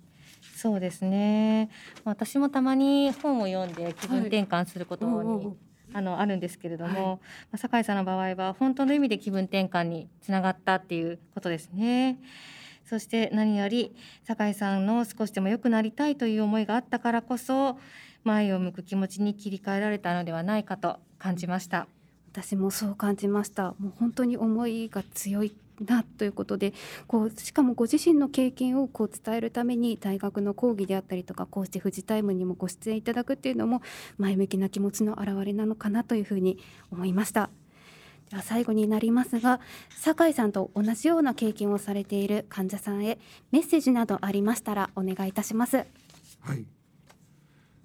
[0.56, 1.70] そうですね。
[2.06, 5.54] 私もたまに本を読んで気分転換することに、
[5.94, 7.20] あのあるんですけれども、はいま
[7.54, 12.18] あ酒井さんの場合は本当の意味で気分転換につながったっていうことですね。
[12.86, 17.80] そして何より酒井さんの少しでも良くなりたいという思いがあったからこそ
[18.24, 21.88] 前を向く気持ちに切り替えられたのではないかと感じました。
[22.34, 26.74] 私もそう感じましたもう本当に思いが強いなということで
[27.08, 33.82] こうしかもご自身の経験をこう伝えるために大学の講義であったりとかこうしてフジタイムにもご出演いただくっていうのも
[34.18, 36.60] 前向きな気持ちの表れなのかなというふうに
[36.92, 37.50] 思いました
[38.30, 39.60] では最後になりますが
[39.90, 43.20] 酒井さんと同じような経験をされている患者さんへ
[43.52, 45.86] メッセージなどありましたらお願いいたします
[46.44, 46.66] はい。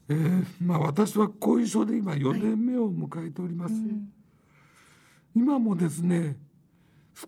[0.08, 3.74] えー、まあ私は後遺症で今4年目を迎えております。
[5.36, 6.36] 今もですね、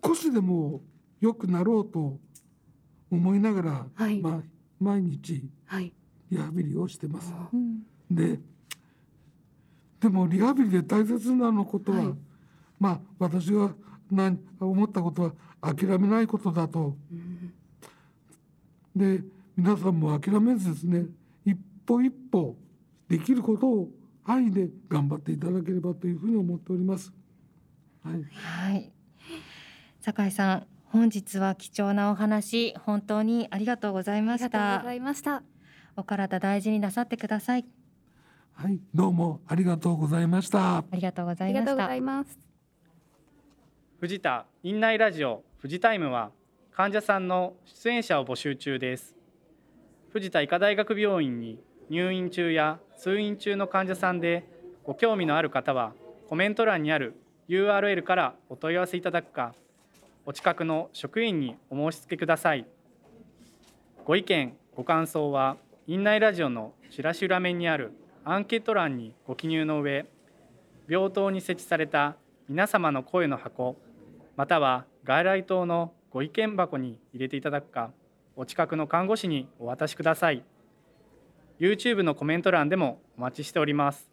[0.03, 0.81] 少しでも
[1.19, 2.17] 良くなろうと
[3.11, 4.41] 思いながら、はいまあ
[4.79, 5.93] 毎日はい
[6.31, 7.33] リハビリをしてます。
[7.53, 8.39] うんで、
[9.99, 12.07] でもリハビリで大切なのことは、はい
[12.79, 13.73] まあ私が
[14.09, 16.95] 何思ったことは諦めないことだと。
[17.11, 17.53] うん
[18.95, 19.23] で
[19.55, 21.05] 皆さんも諦めずですね
[21.45, 22.57] 一歩一歩
[23.07, 23.89] できることを
[24.23, 27.13] 範囲で頑張っていただければというふうに思っております。
[28.03, 28.91] はい、はい。
[30.03, 34.93] 酒井さん、本日は貴重なお話、本当にありがとうございましたありがとうござ。
[34.95, 35.43] いました
[35.95, 37.65] お体大事になさってください。
[38.53, 40.77] はい、どうもありがとうございました。
[40.79, 41.87] ありがとうござありがとうごいました。
[41.87, 42.39] ざいます
[43.99, 46.31] 藤田院内ラジオフジタイムは
[46.71, 49.15] 患者さんの出演者を募集中です
[50.09, 51.59] 藤田医科大学病院に
[51.91, 54.49] 入院中や通院中の患者さんで
[54.83, 55.93] ご興味のある方は
[56.27, 59.53] コメント欄にある URL からお問い合わせいただくか
[60.31, 62.65] お近くの職員にお申し付けください。
[64.05, 67.91] ご意見ご感想は院内ラジオのチラシ裏面にある
[68.23, 70.05] アンケート欄にご記入の上
[70.87, 72.15] 病棟に設置された
[72.47, 73.75] 皆様の声の箱
[74.37, 77.91] または外来等のご意見箱に入れていただくか
[78.37, 80.45] お近くの看護師にお渡しください。
[81.59, 84.09] YouTube のコメント欄でもお待ちしております。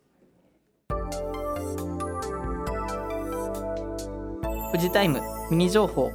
[4.72, 6.12] 富士タイムミニ情報。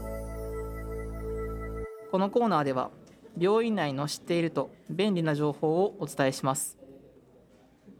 [2.11, 2.91] このコーナーでは
[3.35, 6.77] 病院内の知っていると便利な情報をお伝えします。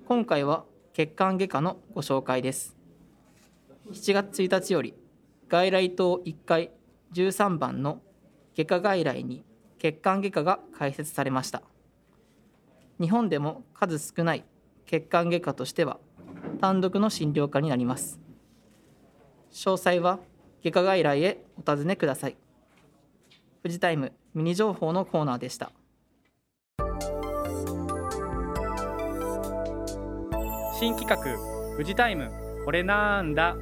[0.07, 2.77] 今回は血管外科のご紹介です。
[3.91, 4.93] 7月1日より
[5.49, 6.69] 外来棟1階
[7.13, 7.99] 13番の
[8.55, 9.43] 外科外来に
[9.79, 11.63] 血管外科が開設されました。
[13.01, 14.45] 日本でも数少ない
[14.85, 15.97] 血管外科としては
[16.61, 18.19] 単独の診療科になります。
[19.51, 20.19] 詳細は
[20.63, 22.37] 外科外来へお尋ねください。
[23.61, 25.73] 富士タイムミニ情報のコーナーでした。
[30.79, 31.17] 新企画
[31.73, 32.31] 富士タイム
[32.63, 33.57] これなんだ。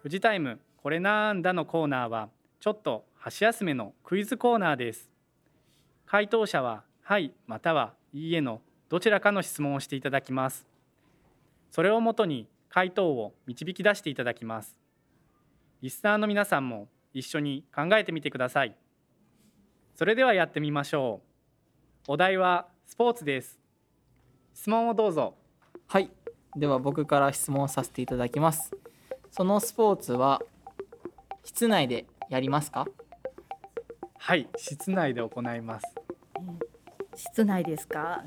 [0.00, 2.28] 富士タイムこれなんだのコーナーは
[2.60, 5.10] ちょっと箸休めのクイズコーナーです。
[6.06, 10.66] 回答者ははいまたはいいえのどちらかの質問をしていただきます。
[11.72, 14.85] それをもとに回答を導き出していただきます。
[15.82, 18.74] リスナーの皆さんも一緒に考えてみてください。
[19.94, 21.20] それではやってみましょ
[22.08, 22.12] う。
[22.12, 23.58] お題はスポーツです。
[24.54, 25.34] 質問をどうぞ。
[25.86, 26.10] はい。
[26.56, 28.74] では僕から質問させていただきます。
[29.30, 30.40] そのスポーツは
[31.44, 32.86] 室内でやりますか？
[34.18, 34.48] はい。
[34.56, 35.86] 室内で行います。
[37.14, 38.24] 室内ですか？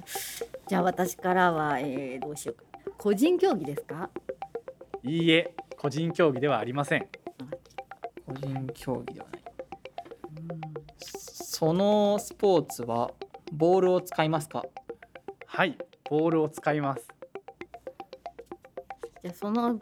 [0.68, 2.92] じゃあ私からは、えー、どうしようか。
[2.98, 4.12] 個人競技ですか？
[5.04, 5.56] いいえ。
[5.78, 7.08] 個人競技ではありません
[8.50, 9.42] 個人競技ではない。
[11.00, 13.12] そのスポーツは
[13.52, 14.64] ボールを使いますか？
[15.46, 15.78] はい
[16.10, 17.08] ボールを使います。
[19.22, 19.80] じゃあそのス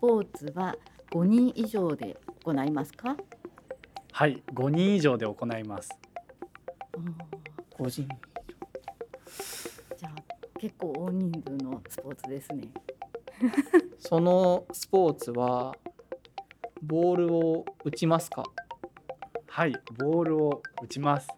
[0.00, 0.76] ポーツは
[1.12, 3.16] 5人以上で行いますか？
[4.12, 5.90] はい5人以上で行います。
[7.70, 8.06] 個人
[9.96, 10.14] じゃあ
[10.58, 12.68] 結構大人数のスポーツですね。
[13.98, 15.74] そのスポーツは
[16.82, 18.44] ボールを打ちますか？
[19.46, 21.28] はいボールを打ちます。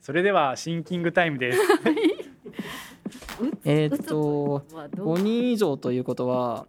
[0.00, 1.58] それではシンキングタイムです。
[3.64, 6.66] えーっとはどう？5人以上ということは、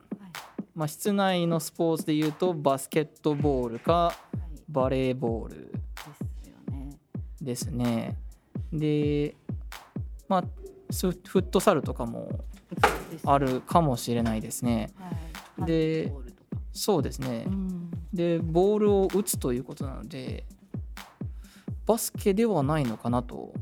[0.75, 4.15] まあ、室内のスポーツでいうとバスケットボールかはい。
[4.69, 5.75] バレーボールです
[6.47, 6.89] よね。
[7.41, 8.17] ですね。
[8.71, 9.35] で
[10.27, 10.43] まあ
[10.91, 12.29] スフットサルとかも
[13.25, 14.91] あるかもしれないですね。
[15.57, 15.65] はい。
[15.65, 16.13] で
[16.73, 17.45] そうですね。
[17.47, 17.91] うん。
[18.13, 20.45] でボールを打つということなので
[21.85, 23.53] バスケではないのかなと。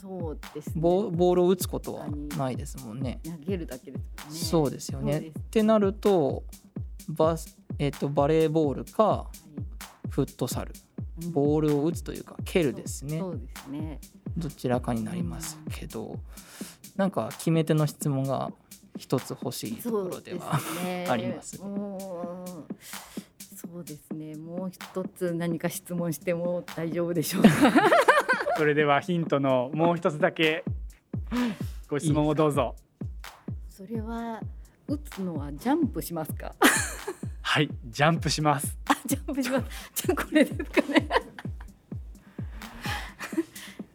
[0.00, 0.74] そうですね。
[0.76, 3.20] ボボールを打つことはないですもんね。
[3.24, 4.38] 投げるだけですよね。
[4.38, 5.18] そうですよね。
[5.18, 6.44] ってなると
[7.08, 9.26] バス、えっとバレーボールかは
[10.10, 10.72] フットサル。
[11.22, 11.32] いうん。
[11.32, 13.18] ボールを打つというか蹴るですね。
[13.18, 14.00] そうですね。
[14.36, 16.18] どちらかになりますけど。
[16.96, 18.52] なんか決め手の質問が
[18.96, 21.06] 一つ欲しいところではそうね。
[21.08, 21.68] ありますうん
[23.56, 24.36] そうですね。
[24.36, 27.48] もう一つ何か質問しても大丈夫でしょうか？
[28.56, 30.64] それではヒントのもう一つだけ
[31.88, 32.76] ご質問をどうぞ。
[33.68, 34.40] それは
[34.86, 36.54] 打つのはジャンプしますか？
[37.42, 38.76] はいジャンプします。
[38.86, 39.92] あジャンプします。
[39.94, 41.08] じゃあこれですかね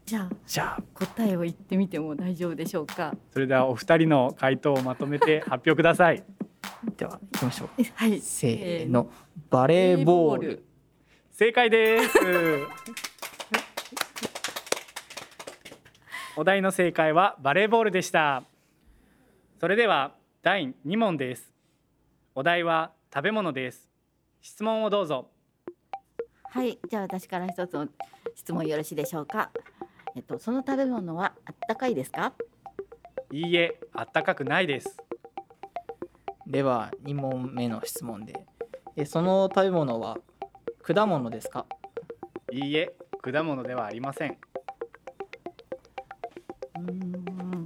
[0.10, 0.84] じゃあじゃあ。
[0.96, 3.14] 答えを言ってみても大丈夫でしょうか？
[3.32, 6.24] それではお二人の回答をまとめて 発表ください。
[6.98, 7.70] では行きましょう。
[7.78, 8.20] えはい。
[8.20, 9.12] せーの。
[9.52, 10.64] バレーボール。
[11.30, 12.18] 正解です。
[16.36, 18.44] お題の正解はバレーボールでした。
[19.60, 21.54] それでは第2問です。
[22.34, 23.88] お題は食べ物です。
[24.42, 25.30] 質問をどうぞ。
[26.46, 26.80] はい。
[26.90, 27.88] じゃあ私から一つの
[28.34, 29.52] 質問よろしいでしょうか？
[30.16, 32.34] えっとその食べ物はあったかいですか？
[33.32, 34.98] いいえあったかくないです。
[36.48, 38.46] では2問目の質問で。
[38.96, 40.18] えその食べ物は
[40.82, 41.66] 果物ですか？
[42.52, 44.32] いいえ果物ではありません。
[44.32, 47.64] うーん。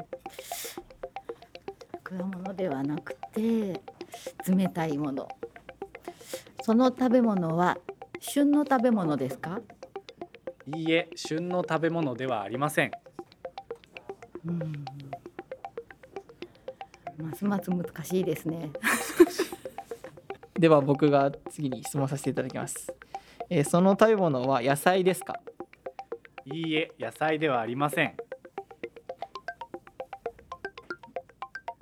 [2.03, 3.82] 果物ではなくて
[4.47, 5.27] 冷たいもの。
[6.62, 7.77] その食べ物は
[8.19, 9.60] 旬の食べ物ですか？
[10.67, 12.91] いいえ旬の食べ物ではありません。
[14.45, 14.86] うーん。
[17.17, 18.71] ますます難しいですね。
[20.58, 22.93] では僕が次に質問させていただきます。
[23.49, 25.39] えその食べ物は野菜ですか？
[26.45, 28.15] いいえ野菜ではありません。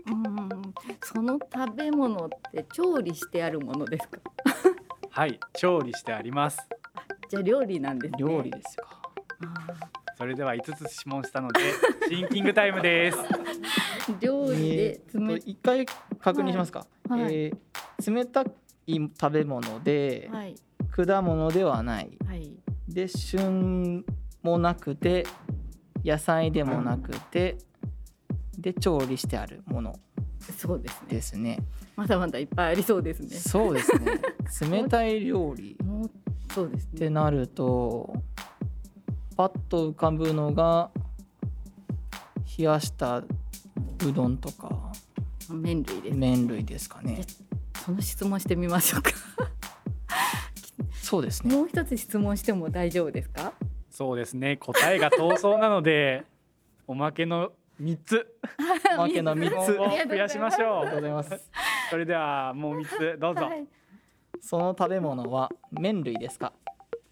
[0.07, 0.73] うーん。
[1.03, 4.19] その食べ物って調理してあるものですか？
[5.11, 6.57] はい調理してあります
[7.31, 8.17] じゃあ料理なんですね。
[8.19, 9.01] 料理ですか。
[10.17, 11.61] それでは5つ質問したので
[12.09, 13.17] シンキングタイムです。
[14.19, 15.85] 料理で冷一回
[16.19, 17.21] 確認しますか、はい。
[17.23, 17.33] はい。
[17.33, 18.45] えー冷たい
[18.97, 20.55] 食べ物で、はい。
[20.89, 22.17] 果物ではない。
[22.27, 22.51] はい。
[22.89, 24.03] で旬
[24.41, 25.25] もなくて
[26.03, 27.57] 野菜でもなくて
[28.57, 29.97] で調理してあるもの。
[30.57, 31.07] そうですね。
[31.07, 31.59] ですね。
[31.95, 33.29] まだまだいっぱいありそうですね。
[33.29, 34.21] そうですね。
[34.69, 35.77] 冷たい料理。
[35.81, 36.11] もう
[36.53, 36.87] そうです。
[36.87, 38.13] ってねなると
[39.37, 40.91] パッと浮かぶのが
[42.57, 43.25] 冷やしたう
[44.13, 44.91] どんとか。
[45.49, 47.21] 麺類です麺類ですかね。
[47.83, 49.11] その質問してみましょうか。
[50.93, 51.53] そうですね。
[51.55, 53.53] もう一つ質問しても大丈夫ですか？
[53.89, 54.55] そうですね。
[54.57, 56.23] 答えが遠そうなので
[56.87, 58.37] おまけの3つ。
[58.93, 59.71] おまけの3つ。
[59.77, 61.49] を増やしましょありがとうごうざいます。
[61.89, 62.85] それではもう3
[63.15, 63.17] つ。
[63.19, 63.41] どうぞ。
[63.45, 63.67] はい
[64.41, 66.53] その食べ物は麺類ですか？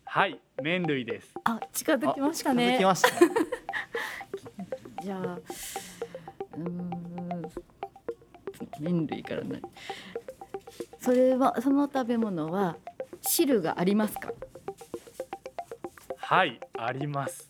[0.06, 1.34] はい麺類です。
[1.44, 3.10] あ近づきましたあ近づねきました。
[3.26, 3.32] ね
[5.04, 7.52] じゃあうーん。
[8.80, 9.62] 麺類からね。
[11.00, 12.76] それはその食べ物は
[13.22, 14.32] 汁がありますか？
[16.18, 17.50] はいあります。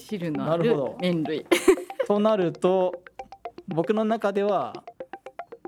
[0.00, 1.46] 汁のあるなるほど麺類。
[2.06, 3.02] となると
[3.68, 4.84] 僕の中では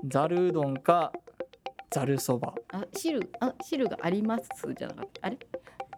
[0.07, 1.11] ざるうどんか
[1.95, 2.53] ざるそば。
[2.73, 5.27] あ汁あ汁がありますじゃなかった。
[5.27, 5.37] あれ？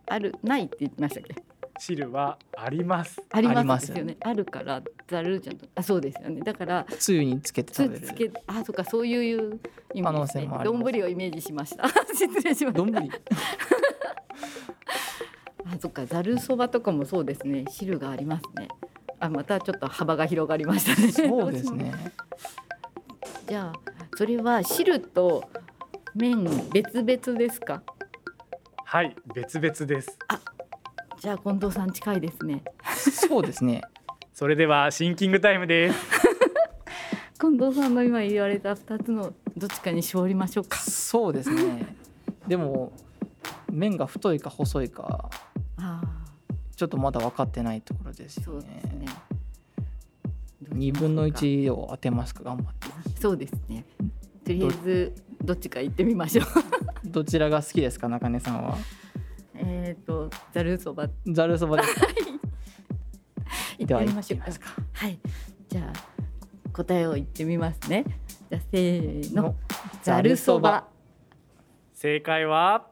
[0.06, 1.36] あるないって言ってましたっけ？
[1.80, 3.20] 汁はあります。
[3.32, 4.16] ありまますよね。
[4.22, 6.42] あるからざるじゃんあそうですよね。
[6.42, 8.06] だからつゆにつけてつ食べる。
[8.06, 9.60] つけあそうかそういう
[9.96, 10.48] 意可能味です。
[10.48, 11.88] ね丼をイメージしました。
[12.14, 12.84] 失礼しました。
[12.84, 12.94] 丼？
[15.66, 17.66] あそっかざるそばとかもそうですね。
[17.70, 18.68] 汁がありますね。
[19.20, 21.12] あまたちょっと幅が広がりましたね。
[21.12, 21.92] そうですね。
[23.50, 23.80] じゃあ
[24.16, 25.44] それは汁と
[26.18, 27.84] 麺別々ですか？
[28.86, 30.18] はい別々です。
[31.20, 32.64] じゃあ近藤さん近いですね。
[32.96, 33.82] そうですね。
[34.34, 36.00] それではシンキングタイムです。
[37.40, 40.80] 近藤さんの今言われた二つのどっちかに絞りましょうか。
[40.80, 41.86] そうですね。
[42.48, 42.92] でも
[43.72, 45.30] 麺が太いか細いか
[45.78, 46.02] あ
[46.76, 48.82] ちょっとまだ分かってないところですあよね。
[48.82, 49.06] そうですね。
[50.74, 52.44] 2分の1を当てますか？
[52.44, 52.88] 頑張って。
[53.22, 53.86] そうですね。
[54.44, 55.16] とりあえず
[55.48, 56.46] どっちか行ってみましょう。
[57.10, 58.78] どちらが好きですか中根さんは？
[59.56, 61.10] えっとざるそば。
[61.26, 62.08] ざるそばですか？
[63.80, 64.40] 行ってみましょう。
[64.42, 65.18] はい。
[65.70, 68.04] じゃあ答えを言ってみますね。
[68.50, 69.56] じゃあせーの。
[70.04, 70.86] ざざるそば。
[71.94, 72.88] 正解は？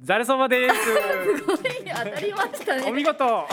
[0.00, 0.74] ざるそばです。
[1.48, 2.84] 当たりましたね。
[2.88, 3.48] お見事。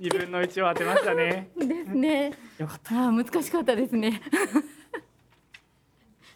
[0.00, 1.52] 二分の一を当てましたね。
[1.56, 2.32] ですね。
[2.58, 3.12] よかった。
[3.12, 4.20] 難しかったですね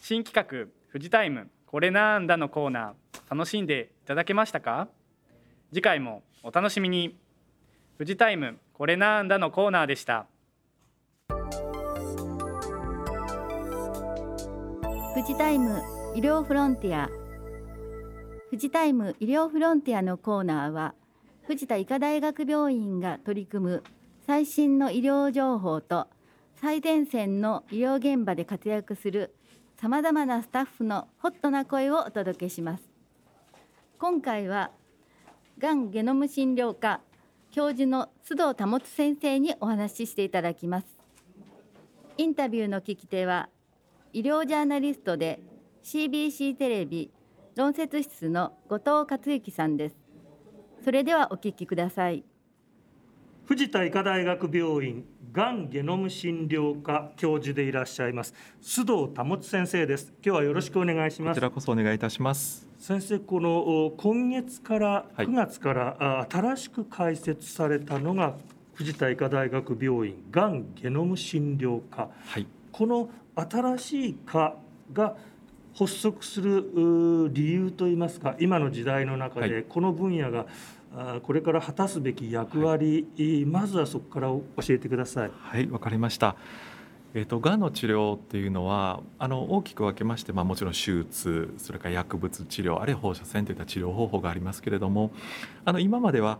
[0.09, 1.49] 新企画フジタイム。
[1.65, 3.35] これなんだのコーナー。
[3.35, 4.87] 楽しんでいただけましたか？
[5.73, 7.17] 次回もお楽しみに。
[7.97, 10.27] フジタイムこれなんだのコーナーでした。
[11.27, 11.35] フ
[15.27, 15.83] ジタイム
[16.15, 17.09] 医療フロンティア。
[18.49, 20.95] フジタイム医療フロンティアのコーナーは
[21.47, 23.83] 藤田医科大学病院が取り組む
[24.25, 26.07] 最新の医療情報と
[26.61, 29.33] 最前線の医療現場で活躍する
[29.79, 32.83] さまざまなスタッフのホットな声をお届けします。
[33.99, 34.71] 今回は
[35.59, 36.99] がんゲノム診療科
[37.51, 40.87] 教授の須藤保先生にお話ししていただきます。
[42.17, 43.49] インタビューの聞き手は
[44.13, 45.41] 医療ジャーナリストで
[45.83, 47.11] CBC テレビ
[47.55, 49.95] 論説室の後藤克之さんです。
[50.83, 52.23] それではお聞きください。
[53.47, 60.11] 藤田医科大学病院がんゲノム診療科教授でいらっしゃいます須藤保先生です。
[60.21, 61.35] 今日はよろしくお願いします。
[61.35, 62.67] こちらこそお願いいたします。
[62.77, 65.27] 先生このお今月からはい。
[65.27, 68.35] 9月から、あ新しく開設されたのが
[68.73, 72.09] 藤田医科大学病院がんゲノム診療科。
[72.25, 72.45] はい。
[72.73, 74.57] この新しい科
[74.91, 75.15] が
[75.73, 80.45] 発足するう理由といいますか今の時代の中はでこの分野があ
[81.21, 83.07] これから果たすべき役割、
[83.45, 85.31] まずはそこから教えてください。
[85.37, 86.35] はい、わかりました。
[87.13, 95.11] えっ、と、がんの治療っていうのは、あの大きく分けまして、まあ、もちろん手術、それから薬物治療、あるいは放射線といった治療方法がありますけれども。
[95.65, 96.39] あの今までは。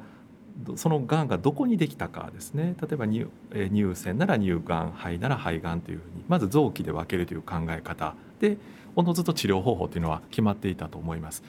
[0.57, 8.57] どそのがんがどこにできたかですね例えば乳,、えー乳腺なら乳がん肺なら肺がんというふうにまず臓器で分けるという考え方で
[8.95, 11.43] おのずと治療方法というのは決まっていたと思います。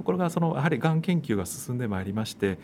[0.00, 2.58] ところがそのやはりがん研究が進んでまいりまして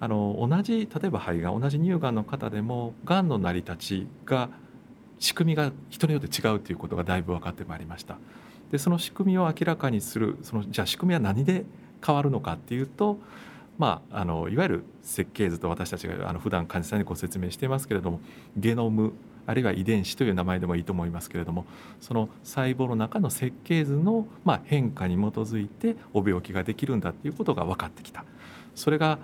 [0.00, 4.50] あの同じ例えば肺がん同じ乳がんの方でもがんの成り立ちが
[5.18, 8.18] 仕組みが人によって違うということがだいぶ分かってまいりました。
[8.70, 11.64] でその仕組みを明らかにするそのじゃあ仕組みは何で
[12.04, 13.18] 変わるのかっていうと
[13.76, 18.20] まあ、あのいわゆる設計図と私たちがあの普段患者さんにご説明していますけれども
[18.56, 19.14] ゲノム
[19.46, 21.66] あるいは遺伝子という名前でもいいと思いますけれども
[22.00, 28.24] その細胞の中の設計図の、ま、変化に基づいてお病気ができるんだということが分かってきた。
[28.74, 29.18] それが、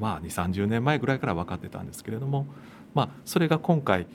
[0.00, 2.46] まあ、2 3 0年前ぐらいから分かってたんですけれども、
[2.94, 4.06] まあ、それが今回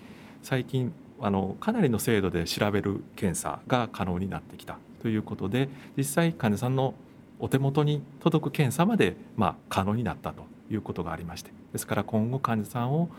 [0.42, 0.92] 最近
[1.22, 6.94] あのかなりの精度で調べる検査が可能になってきたということで実際患者さんの
[7.40, 13.10] お手元に届く検査まで、まあ、可能になったということがありましてですから今後患者さんを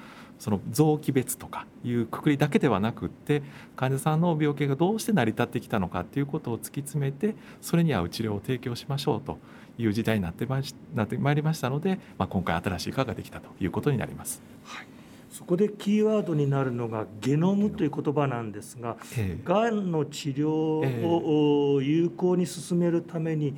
[0.40, 3.42] その臓器別とかいうくくりだけではなくって
[3.76, 9.38] 患者さんの病気がどうして成り立ってきたのかということを突き詰めてそれに合う治療を提供しましょうと
[9.78, 10.60] いう時代になってま
[10.94, 14.42] なってまいりましたので、まあ、今回新しい科ができたということになります。
[14.64, 14.86] はい
[15.30, 18.96] そこでキーワードになるのがゲノムという言葉なんですが、
[19.44, 23.54] がんの治療を有効に進めるために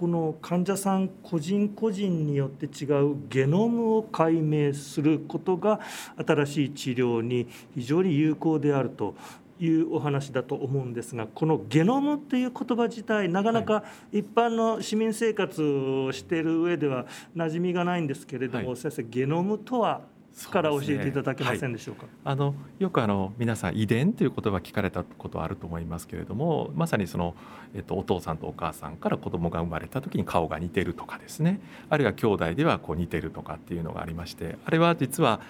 [0.00, 5.78] この患者さん個人個人によって違うゲノムを解明することが
[6.26, 9.14] 新しい治療に非常に有効であると
[9.60, 17.04] いうお話だと思うんですがこのゲノムっていう言葉自体なかなか一般の市民生活をしている上では
[17.36, 20.00] 馴染みがないんですけれども、はい、先生ゲノムとは
[20.50, 22.02] から教えていただけませんでしょうか？
[22.02, 27.34] はい、あのよくあの皆さん遺伝という言葉聞かれたことあると思いますけれども、まさにその
[27.74, 35.40] えっとお父さんとお母さんから子供が生まれた時に顔が似てるとかですね、あるいは兄弟ではこう似てるとかっていうのがありまして、あれは実は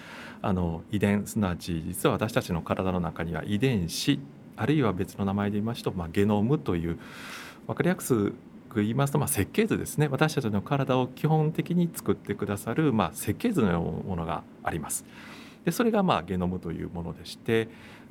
[0.41, 4.19] あの遺伝すなわち実は私たちの体の中には遺伝子
[4.57, 6.99] あるいは別の名前で言いますと、まあ、ゲノムという
[7.67, 8.35] 分かりやすく
[8.75, 15.05] 言いますと、まあ、設計図ですね私たちの体を基本的に作ってくださる、まあ、設計図のようなものがあります。
[15.65, 17.69] でそれがまあゲノムというものでして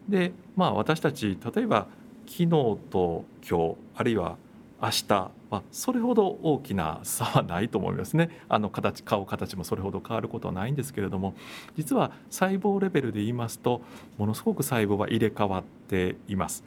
[0.09, 1.89] で、まあ、私たち例えば
[2.27, 2.49] 昨日
[2.91, 4.37] と今日あるいは
[4.83, 11.35] 明日はそれほど大きな差はないと思いますねあの形顔形もそれほど変わることはないんですけれども
[11.77, 13.83] 実は細胞レベルで言いますと
[14.17, 16.65] ものすごく細胞は入れ替わっています。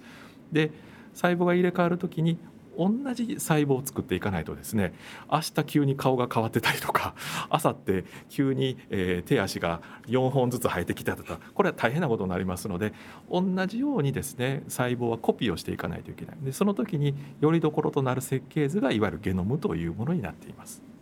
[0.52, 0.72] で
[1.14, 2.38] 細胞が入れ替わる時に
[2.78, 4.94] 同じ細胞を作っていかないとですね
[5.32, 7.16] 明日急に顔が変わってたりとか
[7.52, 12.94] 明後日急に、えー、手足が4本ずつ生えてきたとかこれは大変なことになりますので
[13.30, 20.93] 同じようにですね細胞はコピーをしていかないといけないでその時によりどころとなる設計図がいわゆるゲノムというものになっています。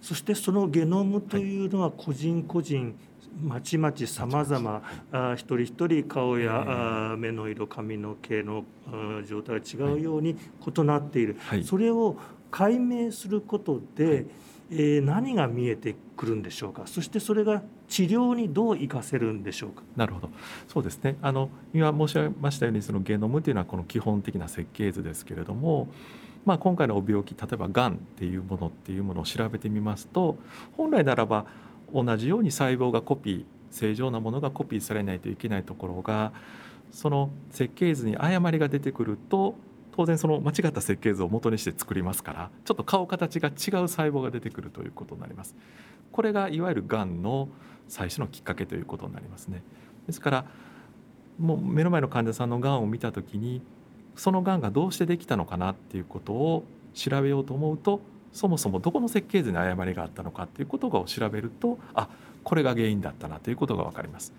[0.00, 2.94] そしてそのゲノムというのは個人個人、はい。
[3.40, 4.82] まちまちさまざま
[5.34, 8.64] 一人一人顔や目の色髪の毛の
[9.24, 12.16] 状態が違うように異なっている、はい、それを
[12.50, 14.26] 解明することで、はい、
[14.72, 16.82] えー、何が見えてくるんでしょうか？
[16.86, 19.84] そしてそれが治療にどう生かせるんでしょうか？
[19.94, 20.28] なるほど。
[20.66, 21.16] そうですね。
[21.22, 25.88] あの今申し上げましたようにそのゲノムというのはこの基本的な設計図ですけれども
[26.44, 30.38] まあ、今回のお病気例えばがんっていうものっていうものを調べてみますと
[30.76, 31.46] 本来ならば
[31.92, 36.32] 同じように細胞がコピー正常なものがコピーされないといけないところが
[36.90, 39.54] その設計図に誤りが出てくると
[39.92, 43.54] 当然その間違った設計図を元にして作りますからちょっと顔形が違う
[43.88, 45.54] 細胞が出てくるということになります。
[46.12, 47.48] これがいわゆるがんの
[47.86, 49.62] 最初のきっかけということになりますね。
[50.06, 50.44] ですから
[51.38, 53.62] もう目の前の患者さんのがんを見た時に
[54.20, 58.02] そのがんがどうしてできたのかなっていうことを調べようと思うと
[58.34, 62.06] そもそもどこの設計図に誤りがあったのかということを調べるとあ
[62.44, 64.34] これが原因だったなということが分かります。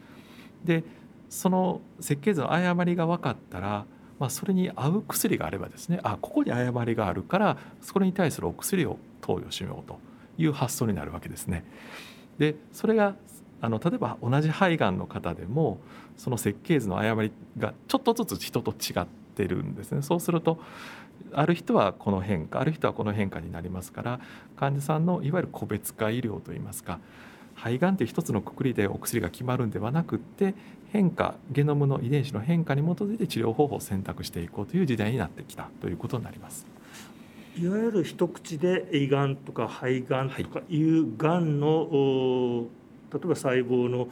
[0.64, 0.84] で
[1.32, 3.86] その設計図の誤りが分かったら、
[4.20, 9.98] まあ、それに合う薬があればですねあここに誤りがあるからそれに対するお薬を投与しようと
[10.38, 11.66] いう発想になるわけですね。
[12.38, 13.16] でそれが
[13.62, 15.80] あの例えば同じ肺がんの方でも
[16.18, 19.08] その設計図の誤りがちょっとずつ人と違っ
[19.48, 20.02] るんですね。
[20.02, 20.60] そうすると
[21.34, 24.20] ある人はこの変化ある人はこの変化になりますから
[24.56, 27.00] 患者さんのいわゆる個別化医療といいますか
[27.56, 30.56] 肺がんという一つのくくりでお薬が決まるんではなくって
[30.92, 36.66] 変化ゲノムの遺伝子の変化に基づいて治療方法を選択していこうという時代になってきたということになります。
[37.58, 44.08] いわゆる一口で胃がんとか肺がんとかいうがんの、はい、例えば細胞の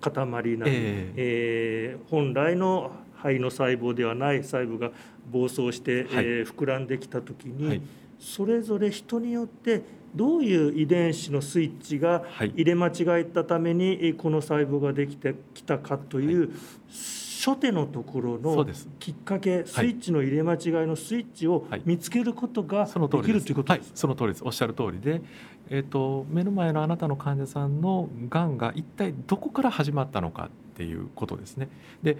[0.00, 2.92] 塊なり、えー、えー、本来の
[3.22, 4.90] 肺の細胞ではない細胞が
[5.30, 7.82] 暴走して、はい、えー、膨らんできた時に、はい、
[8.18, 9.82] それぞれ人によって
[10.14, 16.50] どういう遺伝子のスイッチが入れ間違えたためにこの細胞ができてきたかという、
[16.88, 18.66] 初手のところの
[18.98, 22.92] きっかけスイッチの入れ間違いのスイッチを見つけることがで
[23.22, 24.44] きるということです、はい、その通りです。
[24.44, 25.22] おっしゃる通りで、
[25.70, 31.68] えーと、目の前のあなたの患者さんのがんが一体どこから始まったのかっていうことですね。
[32.02, 32.18] で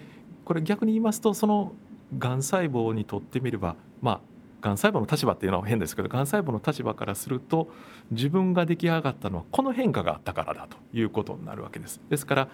[0.51, 1.75] これ逆に言いますとその
[2.19, 4.21] がん細胞にとってみればまあ
[4.61, 7.71] がん細胞の立場っていうのは変ですけどがん細胞の立場からすると
[8.11, 12.01] 自分が出来上がったのはこの変化があったからだということになるわけです。
[12.11, 12.49] ですから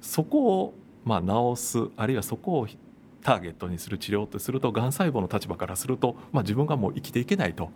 [0.00, 0.74] そこを
[1.04, 2.68] まあ治すあるいはそこを
[3.22, 7.68] ターゲットにする治療とするとがん細胞の立場からすると、まあ、自分がもう生きていけないと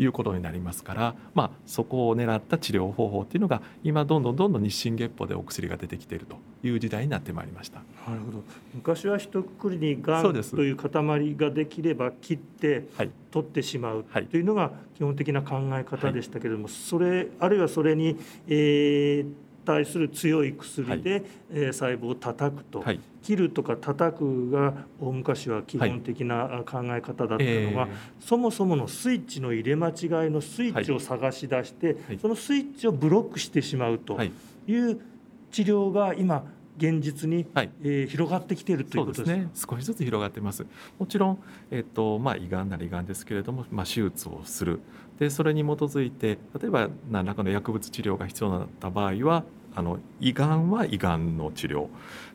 [0.00, 6.36] いうことになりますから、まあ、そこを狙った治療方法っていうのが今どんどんどんどん日進月歩でお薬が出てきていると
[6.66, 7.82] いう時代になってまいりました。
[8.08, 8.42] なるほど。
[8.74, 12.86] 昔は一括りにがんという塊ができれば切って
[13.30, 18.16] 取ってしまうというのが基本的な考え方でしたけれども、それあるいはそれに、
[18.48, 19.32] えー、
[19.64, 29.94] 対する強い薬で、はい、えー、細胞を叩くと、はい、切るとか叩くが大昔は基本的な考え方だったのが、はいえー、そもそものスイッチの入れ間違い
[30.30, 34.18] のスイッチを探し出して、そのスイッチをブロックしてしまうと
[34.66, 34.74] い。
[34.74, 35.00] う
[35.50, 36.44] 治療が今
[36.80, 39.50] 現実に、はい、えー、広がってきているということですね。
[39.54, 40.64] 少しずつ広がってます。
[40.98, 44.80] もちろん、えっ、とまあ胃がんなら胃がんですけれども、まあ手術をする。
[45.20, 49.44] でそれに基づいて例えば何らかの薬物治療が必要だった場合は
[49.74, 51.88] あの胃がんは胃がんの治療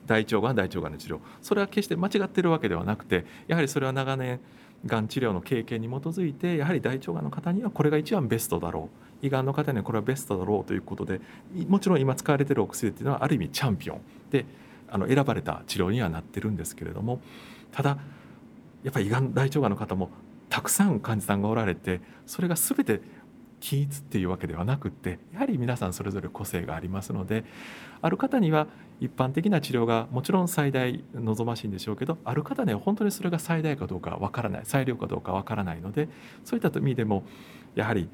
[0.06, 1.20] 大腸がんは大腸がんの治療。
[1.42, 4.40] それは決して間違ってるわけではなくてやはりそれは長年
[4.86, 8.90] がん治療の経験に基づいてやはり大腸がんの方にはこれが一番ベストだろ
[9.24, 9.26] う。
[9.26, 11.20] 胃がんの方にはこれはベストだろうということで
[11.68, 14.02] もちろん今使われてるお薬っていうのはある意味チャンピオン。
[14.30, 14.46] で
[14.88, 17.20] あの選ばれた治療にはなってるんですけれども
[17.72, 17.98] ただ
[18.84, 20.12] やっぱり胃がん大腸がんの方も
[20.56, 23.02] たくさん患者さんがおられてそれが全て
[23.60, 27.44] 均一っていうわけではなくってやはり皆さんそれぞれ個性がありますので
[28.02, 28.68] ある方には
[29.02, 36.08] 一般的な治療がもちろん最大望ましいんでしょうけどある方には本当にそれが最大かどうかわからない最良かどうかわからないので
[36.46, 37.24] そういった意味でも
[37.76, 38.08] やはり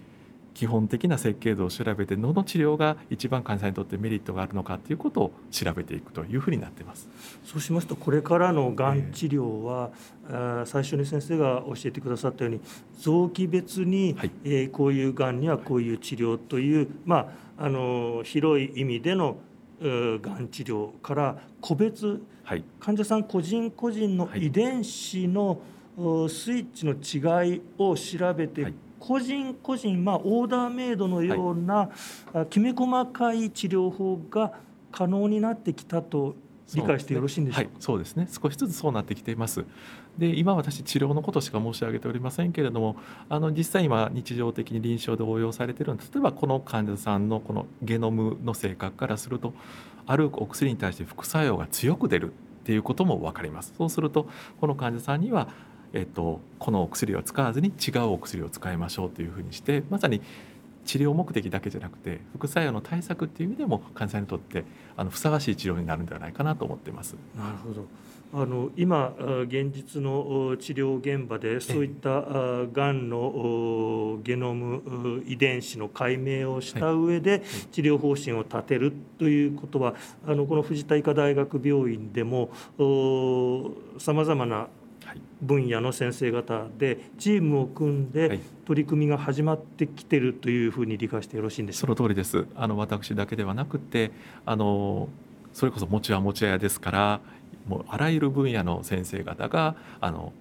[0.54, 7.08] 基本的な設計図を調べてどの治療が一番患者さんにとってメリットがあるのかということを調べていくというふうになっています。
[7.45, 9.91] そうしますとこれからのがん治療は、
[10.30, 12.62] えー、最初に先生が教えてくださったように
[12.99, 19.38] 臓器別に、はい、えー、こういうがんにはこういう治療という、まあ、あの広い意味での
[19.82, 25.60] がん治療から個別、はい、患者さん個人個人の遺伝子の
[25.97, 31.89] スイッチの違いを調べて、はい個人個人、まあ、オーダーメイドのような、
[32.32, 34.54] はい、きめ細かい治療法が
[34.91, 36.36] 可能になってきたと
[36.76, 38.28] 理解してよろしいんでしょうか、はい、そうですね。
[38.30, 39.66] 少しずつそうなってきています。
[40.18, 42.97] で今私治療のことしか申し上げておりませんけれども
[43.30, 49.54] あの実際今日常的に臨床で応用されているのは例えばこの患者さんのこのゲノムの性格からすると
[50.06, 53.74] あるお薬に対して副作用が強く出るっていうことも分かります。
[53.78, 54.28] そうすると
[54.60, 55.47] この患者さんには
[55.93, 60.21] えっと、このお薬を使わずに違うお薬を使いましょうというふうにしてまさに
[60.85, 64.63] 治療目的だけじゃなくて副作用の対策っていう意味でも患者さんにとって
[64.97, 67.15] あのふさわしい治療になるんではないかなと思っています。
[67.37, 67.85] なるほど。
[68.33, 69.13] あの今
[69.47, 72.09] 現実の治療現場でそういった
[72.71, 77.41] がんのゲノム遺伝子の解明をした上で
[77.73, 82.51] 治療方針を立てるということはあのこの藤田医科大学病院でも
[83.99, 84.69] さまざまな
[85.41, 91.95] 分野の先生方でチームを組んで取り組みが始まってきてるというふうに理解してよろしいんでしょうか？
[91.97, 92.45] その通りです。
[92.55, 94.12] あの私だけではなくて、
[94.45, 95.09] あの
[95.53, 97.22] それこそ持ちは持ち屋ですから、
[97.68, 100.32] もうあらゆる分野の先生方があの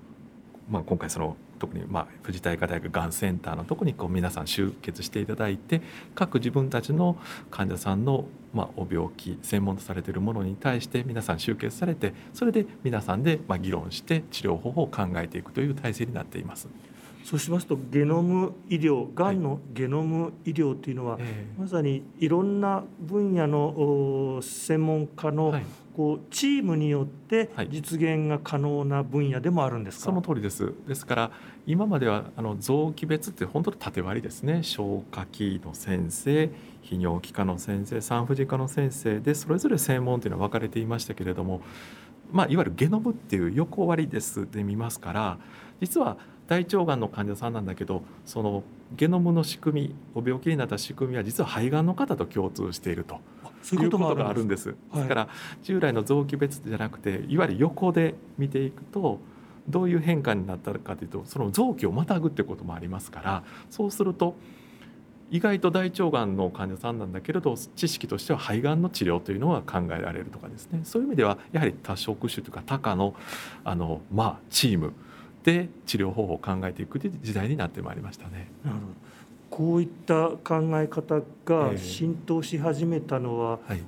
[0.71, 5.83] まあ今回その特にまあ藤田医科大学がんセンターのとこにこう皆さん集結していただいて
[6.17, 7.17] 各自分たちの
[7.51, 16.69] 患者さんのまあお病気専門とされているものに対して皆さん集結されてそれで皆さんでまあ議論して治療方法を考えていくという体制になっています。
[17.25, 21.23] そうしますとゲノム医療がんのゲノム医療というのは、はい。
[21.59, 25.64] まさにいろんな分野の専門家の、はい。
[25.97, 30.73] こうチームによって実現が可能な分野でもあるんですか、はい、その通りです。
[30.87, 31.31] ですから
[31.66, 34.62] 今まではあの臓器別って本当に縦割りですね。
[34.62, 36.51] 消化器の先生
[36.85, 41.61] 泌尿器科の先生産婦人科の先生でそれぞれ専門というのは分かれていましたけれども、
[42.33, 45.39] まあ、いわゆるゲノムっていう横割りですで見ますから
[45.81, 46.16] 実は
[46.51, 48.64] 大腸がんの患者さんなんだけどその
[48.96, 53.20] ゲノムの仕組みお病気になった仕組みは実は肺がんの方と共通していると。
[53.62, 54.74] そういうことがあるんです。
[54.94, 55.28] ですから
[55.62, 59.20] 従来の臓器別じゃなくていわゆる横で見ていくと
[59.68, 64.34] どういう変化になったかというとその臓器をまたぐってこともありますからそうすると
[65.30, 73.14] 意外と大腸がんの患者さんなんだけれど知識としては肺がんの治療というのは考えられるとかですねそういう意味ではやはり多職種というか多科の
[73.62, 74.94] あの、まあ、チーム
[75.45, 78.51] で治療方法を考えていくという時代になってまいりましたね。
[78.64, 78.86] なるほど。
[79.51, 83.82] こういった考え方が浸透し始めたのは、はい、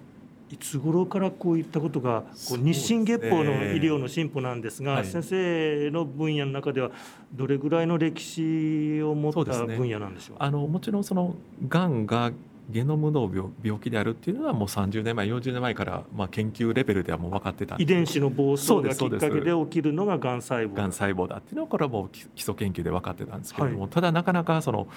[0.50, 6.90] いつ頃からこういったことがこう日進月歩の医療の進歩なんですが、先生の分野の中では
[7.32, 10.36] どれぐらいの歴史を持った分野なんでしょう？
[10.40, 11.36] あのもちろんその
[11.68, 12.32] がんが
[12.72, 13.30] ゲノムの
[13.62, 17.76] 病気であるっていうのはもう30年前40年前からまあ研究レベルではもう分かってた。
[17.78, 20.74] 遺伝子の暴走がきっかけで起きるのががん細胞。
[20.74, 24.88] がん細胞だっていうのはこれはもう基礎研究で分かってたんですけれども、はい、ただなかなかその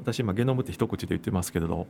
[0.00, 1.86] 私今ゲノムって一口で言ってますけれど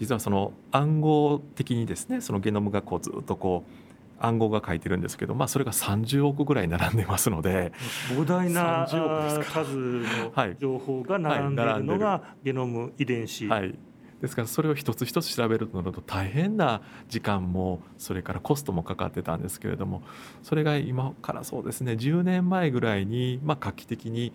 [0.00, 3.88] 実はその暗号的にですねそのゲノムがこうずっとこう
[4.20, 7.72] 暗号が書いてるんですけど、まあ、それが30億ぐらい並んでますので
[8.10, 13.78] 膨大な数の情報が並んでいるのがゲノム遺伝子、はい、
[14.20, 20.02] ですからそれを一つ一つ調べるとなると大変な時間もそれからコストもかかってたんですけれども
[20.42, 24.32] それが今からそうですね10年前ぐらいにま画期的に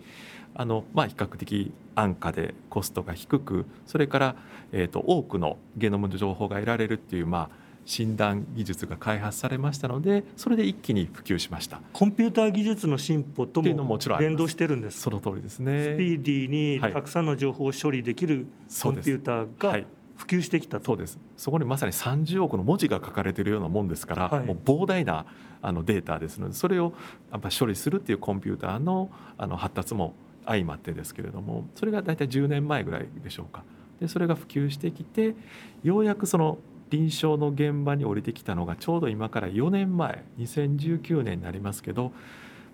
[0.54, 4.36] あのま比較的安価でコストが低くそれから
[4.72, 11.80] えと多くのゲノムの情報が得られるっていうまあ診断技術が開発されましたのでそれで一気に普及しました。
[11.92, 15.00] コンピューター技術の進歩とも連動してるんです。
[15.00, 15.94] その通りですね。
[15.94, 18.46] スピーディーにたくさんの情報を処理できる
[18.82, 21.18] コンピューターが普及してきたそうです。
[21.36, 25.26] そこにまさに30億の文字が書かれているようなもんですから、はい、もう膨大な
[25.60, 26.92] あのデータですのでそれを
[27.32, 30.14] やっぱ処理するっていうコンピューターのあの発達も
[30.46, 33.64] 相まってですけれどもそれが大体10年前ぐらいでしょうか。
[34.00, 35.34] でそれが普及してきて
[35.82, 36.58] ようやくその
[36.94, 42.12] 臨床の現場に降りてきたのがちょうど今から4年前2019年になりますけど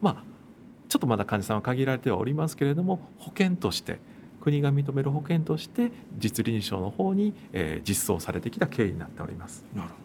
[0.02, 0.24] まあ
[0.88, 3.98] ちょっとまだ患者さんは限られてはおりますけれども保険として
[4.42, 9.64] 国が認める保険として実臨床の方に、えー、実装されてきた経緯になっております。
[9.74, 10.00] なるほど。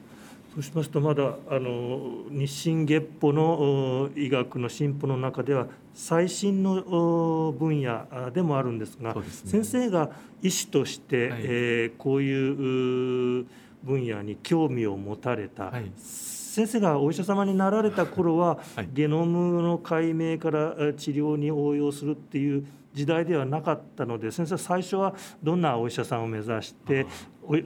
[0.56, 10.12] そうしますとまだあの日進月歩の医学の進歩の中では最新の分野でもあるんですが、ね、先生が
[10.42, 13.48] 医師として、はい、えー、こういう
[13.86, 25.14] 分野に興味を持たれた、はい、先生がお医者様になられた頃は、はい、ゲノムの解明から治療に応用するっていう時代ではなかったので先生最初は
[25.44, 27.06] どんなお医者さんを目指して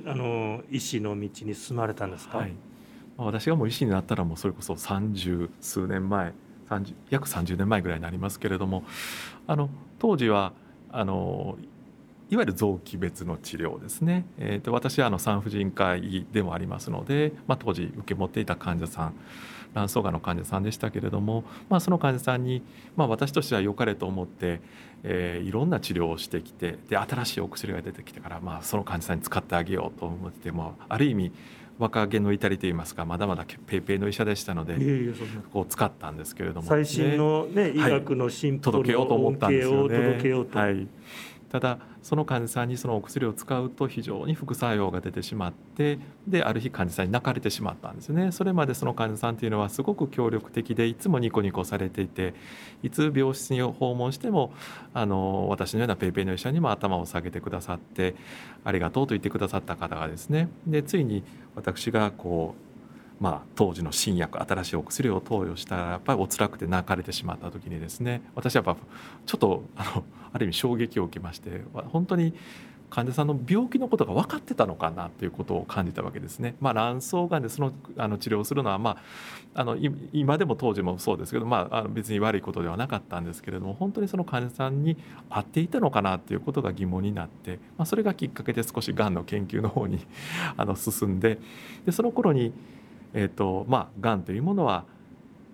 [0.06, 2.54] あの医師の道に進まれたんですか、はい、
[3.16, 6.34] 私がもう医師になったらもうそれこそ三十数年前
[7.10, 8.84] 約30年前ぐらいになりますけれども
[9.48, 10.54] あの当時は
[10.92, 11.58] あの
[12.30, 19.14] いわゆる臓器別の治療ですね、えー、と私はあの産婦人科医でもありますので、まあ、当時受け持っていた患者さん
[19.74, 22.64] 卵巣がんの患者さんでしたけれども、まあ、その患者さんに、
[22.96, 24.62] まあ、私としては良かれと思って、
[25.04, 31.32] えー、いろんな治療をしてきてで新しいお薬が出てきてから、まあ、その患者さんに使ってあげようと思ってもある意味
[31.78, 34.76] 若気の至りといいますかまだまだペイペイの医者でしたので
[35.54, 39.98] こう使ったんですけれども、最新の、ね、医学の進歩の、はい、届けようと思ったんですよね。
[40.52, 40.88] はい
[41.52, 48.32] ただその患者さんにそのお薬を使うと非常に副作用が出てしまってである日患者さんに泣かれてしまったんですね。
[48.32, 52.34] それまでその患者さんというのはすごく協力的でいつもニコニコされていて
[52.84, 54.54] いつ病室に訪問しても
[54.94, 58.16] あの私のような PayPay の医者にも頭を下げてくださって
[58.64, 60.50] ありがとうと言ってくださった方がですね。
[60.68, 61.24] でついに
[61.56, 62.69] 私がこう
[63.20, 68.82] まあ、当時の新薬新しいお薬を投与したらやっぱりお辛くて泣かれてしまった時にですね私はやっぱ
[69.26, 71.62] ちょっとあのある意味衝撃を受けまして
[71.92, 72.34] 本当に
[72.90, 76.56] 患者さんの病気のことが分かってたのかなということを感じたわけですね。
[76.60, 78.98] まあ、卵巣がんでそのあの治療をするのは、ま
[79.54, 79.78] あ、あの
[80.12, 84.98] 今でも当時もそうですけど、まあ、あの別に悪いことではなかったんですけれども本当にその患者さんに
[85.30, 90.00] 合っていたのかなということが疑問になって、まあ、それがきっかけで少しがんの研究の方に
[90.58, 91.38] あの進んで
[91.86, 92.54] でその頃に
[93.14, 94.86] えーとまあ、がんというものは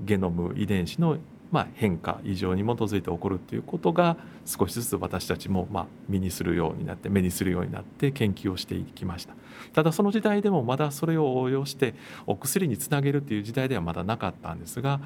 [0.02, 1.18] ゲノム遺伝子の
[1.52, 9.36] まあ、変化異常に基づいて起こるということが少しずつ私たちもまあ身にするようになって目にするようになって研究をしていきました。
[9.72, 11.96] ただその時代でもまだそれを応用して
[12.28, 15.00] お薬につなげるという時代ではまだなかったんですが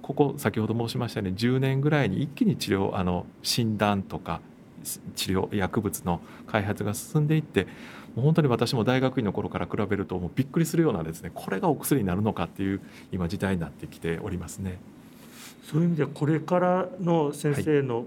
[0.00, 4.40] ここ先ほど申しましたように10年ぐらいに一気に治療あの診断とか
[5.14, 7.66] 治療薬物の開発が進んでいって
[8.14, 14.78] もう本当に私も大学院の頃から比べるともうびっくりするようなですねこれがお薬になるのかっていう今時代になってきておりますね。
[15.64, 18.06] そういう意味ではこれからの先生の、はい、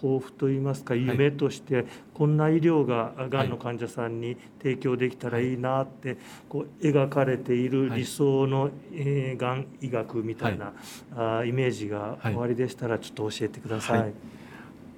[0.00, 6.16] 抱負といいますか夢としてこんな医療ががんの患者さんに提供できたらいいなって
[6.48, 10.72] こう描かれている理想のえがん医学みたいな
[11.16, 14.12] あイメージがおありでしたらちょっと教えてください。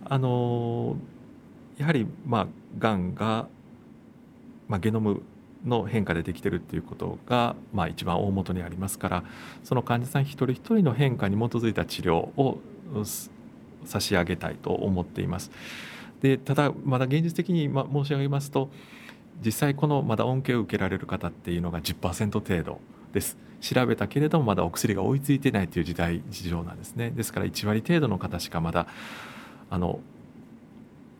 [0.08, 0.96] あの
[1.78, 2.46] やはりまあ
[2.78, 3.48] がんが
[4.68, 5.22] まあ、ゲノム
[5.64, 9.24] の変化でできてるっていうことが、まあ、一番大元にありますから
[9.64, 12.60] その患者さん一人一人の変化に基づいた治療を
[13.84, 15.50] 差し上げたいと思っています。
[16.20, 18.70] でただまだ現実的に、申し上げますと
[19.44, 22.80] 実際このまだ恩恵を受けられる方っていうのが10%程度
[23.12, 28.86] です調べたけれどもまだお薬が追いついてないという時代事情なんですねですから1割程度の方しかまだ
[29.68, 30.00] あの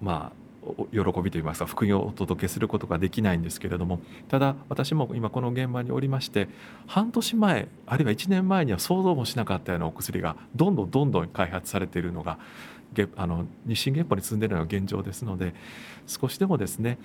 [0.00, 0.45] まあ
[0.92, 6.48] 喜びといいますか福音をお届けすることができないんですけれどもただ私も今この現場におりまして
[6.86, 12.38] 半年前あるいは1年前には想像もしなかったようなお薬がどんどんどんどん開発されているのが
[13.16, 15.54] あの日進月歩に進んでいるのが現状ですので
[16.06, 16.98] 少しでもですね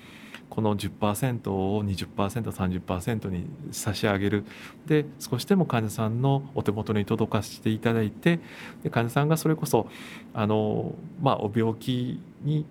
[0.50, 4.44] この10%を 20%30% に差し上げる。
[4.86, 8.40] で少しでも患者さんのお手元に届かせていただいて
[8.84, 9.88] で患者さんがそれこそ
[10.34, 12.66] あの、まあ、お病気に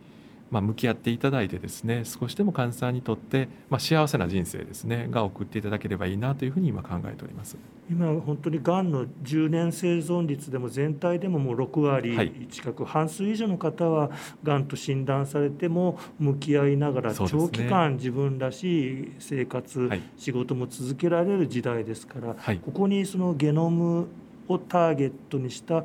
[0.50, 7.56] まあ、向き合っていただいてですね少しでも患者さんにとって、まあ、幸せな人生ですねが送っていただければいいなというふうに今考えております。
[7.90, 14.10] 今本当にがんの10年生存率でも全体でももう6割近く、はい、半数以上の方は
[14.44, 24.06] がんと診断されても向き合いながら長期間自分らしい生活、はい、仕事も続けられる時代ですから、はい、ここにそのゲノム
[24.46, 25.84] をターゲットにした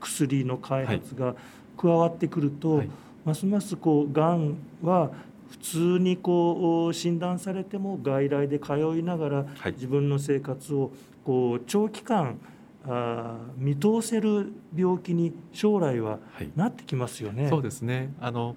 [0.00, 1.34] 薬の開発が
[1.76, 2.82] 加わってくると、
[3.24, 5.10] ますますこうがんは
[5.50, 10.90] 普通にこう診断されても外来で通いながら自分の生活を
[11.24, 12.38] こう長期間
[12.84, 16.18] あ見通せる病気に将来は
[16.56, 17.42] なってきますよね。
[17.42, 18.12] はい、そうですね。
[18.20, 18.56] あの、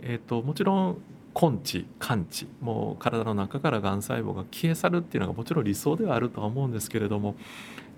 [0.00, 0.98] えーと、もちろん
[1.40, 7.36] 根治完治もう体の中からがん細胞が消え去るっていうのがもちろん理想ではあるとは思うんですけれども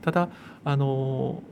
[0.02, 0.28] ただ
[0.64, 1.42] あの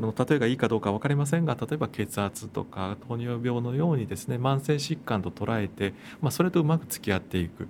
[0.00, 7.68] この例えがいいかどうか分かりませんが例えば血圧とか糖尿病のようにですね慢性疾患と捉えて、まあ、それとうまく付き合っていく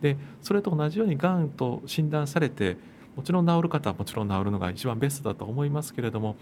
[0.00, 2.76] でそれと同じようにがんと診断されて
[3.16, 6.36] もちろん治る方はもちろん治るのが一番ベストだと思いますけれども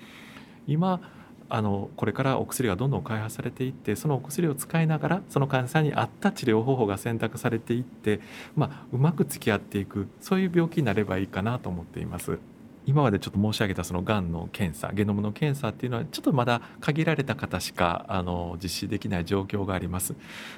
[0.67, 1.01] 今
[1.49, 8.21] あのこれからお薬がどんどん開発されていってそのお薬を使いながらその患者さんに合った治療方法が選択されていって、
[8.57, 12.39] まあ、うまく付き合っていくそういう病気になればいいかなと思っています。
[12.87, 20.15] 今までちょっと申し上げたそのがんの検査ゲノムの検査っていうのはちょっとまだ限られた方しかあの実施できない状況があります。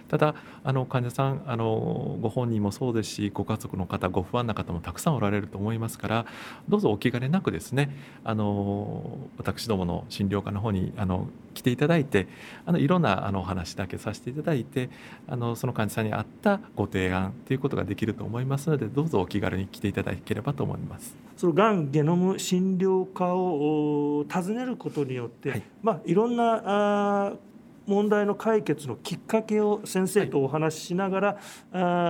[0.09, 6.27] ただあの患者さんあのご本人もそうですしご家族の方ご不安な方もたくさんおられると思いますから
[6.69, 12.29] どうぞお気兼ねなくですねあの私どもの診療科の方にあの来ていただいて
[12.67, 14.91] あのいろんなあのお話だけさせていただいて
[15.27, 21.17] あのその患者さんに合ったご提案ということができると思いますのでどうぞお気軽に来ていただければと思います。
[21.37, 27.33] そのがんゲノム診療科を訪ねることによって、はいまあ、いろんなあ
[27.89, 31.39] 問題の解決のきっかけを先生とお話ししながら、はい、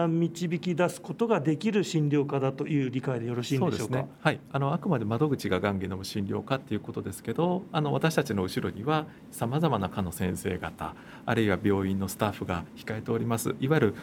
[0.05, 3.97] あ導き出すことができる診療科だという理解でよろしいんでしょうか？
[3.97, 13.55] ね、はい、あのあくまで窓口ががんゲノム診療科っていうことですけど、あの私たちの後ろにはさまざまな科の先生方、あるいは病院のスタッフが控えております。
[13.61, 13.95] いわゆる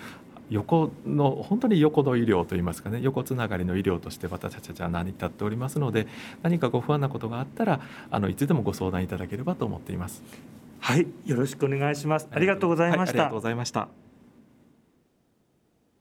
[0.50, 6.08] 横の本当に横の医療といいますかね横つながりの医療として私たちは成り立っておりますので
[6.44, 10.22] 何かご不安なことがあったらあのいつでもご相談いただければと思っています
[10.80, 12.28] はいよろしくお願いします。
[12.32, 13.88] ありがとうございました、はい、ありがとうございました。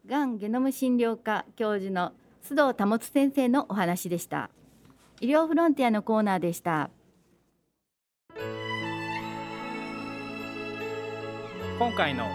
[0.06, 2.12] がんゲノム診療科教授の
[2.42, 4.50] 須藤保先生のお話でした。
[5.20, 6.90] 医療フロンティアのコーナーでした。
[11.78, 12.26] 今回の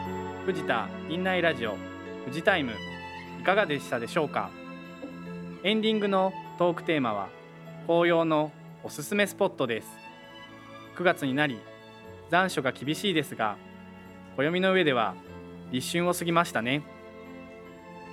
[0.45, 1.75] 藤田院内ラジオ
[2.25, 2.73] 富士タイム
[3.39, 4.49] いかがでしたでしょうか？
[5.63, 7.29] エンディングのトークテーマは
[7.85, 8.51] 紅葉の
[8.83, 9.87] おすすめスポットです。
[10.97, 11.59] 9月になり
[12.29, 13.57] 残暑が厳しいですが
[14.37, 15.15] 暦の上では
[15.71, 16.83] 立春を過ぎましたね。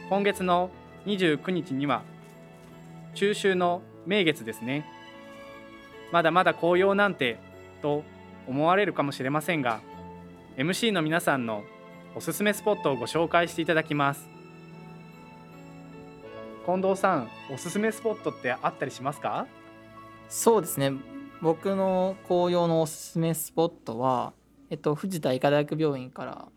[0.09, 0.71] 今月の
[1.07, 2.03] 29日には
[3.15, 4.85] 中秋の名月ですね。
[6.13, 7.39] まだまだ紅葉なんて
[7.83, 8.05] と
[8.47, 9.81] 思われるかもしれませんが
[10.57, 11.65] MC の皆さんの
[12.15, 14.29] おすすめスポットをご紹介していただきます。
[16.65, 19.47] 近藤さんおすすめスポットってあったりしますか？
[20.29, 20.93] そうですね。
[21.43, 24.33] 僕の紅葉のおすすめスポットは、
[24.71, 26.49] えっと、藤田医科大学病院から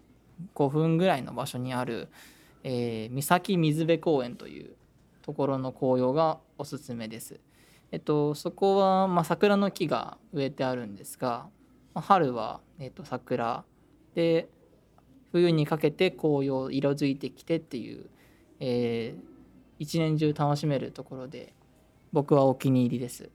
[0.55, 2.07] 5分ぐらいの場所にある、
[2.63, 4.75] えー、三崎水辺公園という
[5.21, 7.39] ところの紅葉がおすすめです。
[7.91, 11.47] えっと、そこは、まあ、桜の木が植えてあるんですが、
[11.93, 13.65] まあ、春は、えっと、桜
[14.15, 14.47] で
[15.32, 18.05] 冬にかけて紅葉色づいてきてっていう、
[18.59, 19.21] えー、
[19.77, 21.53] 一年中楽しめるところで
[22.13, 23.30] 僕はお気に入りです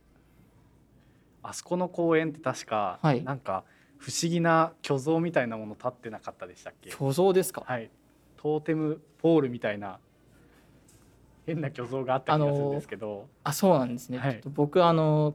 [1.44, 3.62] あそこの公園って確か、はい、なんか
[3.98, 6.90] 不思議な巨像みたいなもの立ってなかったでしたっけ？
[6.90, 7.62] 巨像ですか？
[7.66, 7.90] はい。
[8.36, 9.98] トーテムポールみたいな
[11.46, 13.28] 変な巨像があった気がするんですけど。
[13.44, 15.34] あそうなんですね、はい、僕あの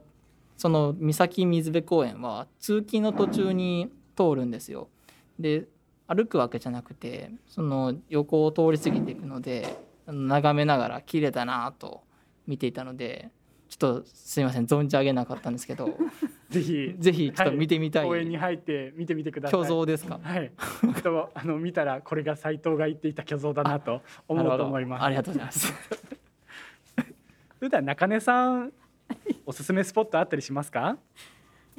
[0.56, 4.88] その三崎水辺公園は通勤の途中に通るんですよ。
[5.38, 5.66] で
[6.06, 12.02] 歩くわけじゃなくてその横を通り過ぎていくので眺めながら綺麗だなと
[12.46, 13.30] 見ていたので
[13.70, 15.96] ちょっとすいません存じ上げなかったんですけど
[16.50, 19.60] ぜひぜひちょっと見てみたい、公園に入って見てみてください。
[19.60, 20.18] 虚像ですか？
[20.20, 20.50] はい。
[21.02, 25.04] とあの見たらこれが斉藤が言っていた虚像だなと思うと思います。
[25.04, 25.72] ありがとうございます。
[27.60, 28.72] 普段中根さん
[29.46, 30.98] おすすめスポットあったりしますか？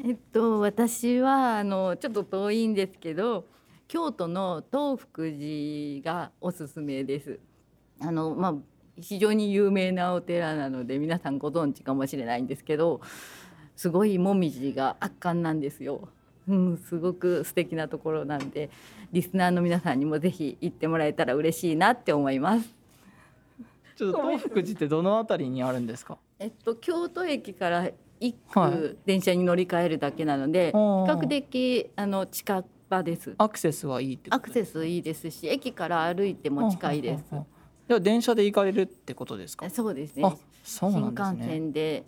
[0.03, 3.45] えっと私はあのちょっと遠いんですけど
[3.89, 7.39] 京都の東福寺がおすすめです。
[7.99, 8.55] あのまあ
[8.99, 13.01] 非常に有名なお寺なので皆さんご存知かもしれないんですけど
[13.75, 16.09] すごいもみじが圧巻なんですよ。
[16.47, 18.69] うん、すごく素敵なところなんで
[19.11, 22.69] リスナーの皆さんにもぜひ行ってもらえたら嬉しいなって思います。
[23.95, 26.17] ちょっと東福寺ってどのあたりにあるんですか？
[26.39, 27.89] えっと京都駅から
[28.19, 33.35] 一はい区電車に乗り換えるだけなので、比較的あの近場です。
[33.37, 37.23] アクセスはいいってアクセスいいですし駅から歩いても近いです。
[37.91, 39.69] では電車で行かれるってことですか？
[39.69, 40.23] そうですね。
[40.25, 40.33] あ
[40.63, 42.05] そうなんです新幹ね線で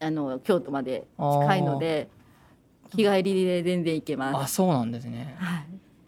[0.00, 2.08] あの京都まで近いので
[2.94, 4.42] 日帰りで全然行けます。
[4.44, 5.34] あそうなんですね。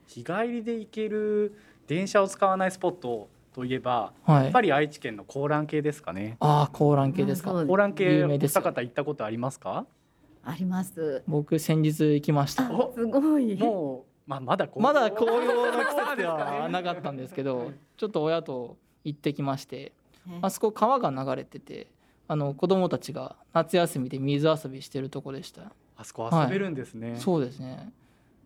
[0.07, 1.57] 日帰りで行ける
[1.87, 4.45] 電車を使わないスポットといえば、はい。
[4.45, 6.37] やっぱり愛知県の高蘭系ですかね。
[6.41, 7.53] ああ高蘭系ですか？
[7.67, 9.87] 高蘭系お有名です二方行ったことありますか？
[10.45, 11.23] あります。
[11.27, 12.67] 僕先日行きました。
[12.95, 13.57] すごい。
[13.57, 19.93] もうまあまだまだ紅葉の季節 ではなかったんですけどちょっと親と行ってきまして
[20.41, 21.89] あそこ川が流れてて
[22.27, 25.73] あの子供たちが夏休みで水遊びしてるとこでした。
[25.97, 27.21] あそこ遊べるんですね、はい。
[27.21, 27.93] そうですね。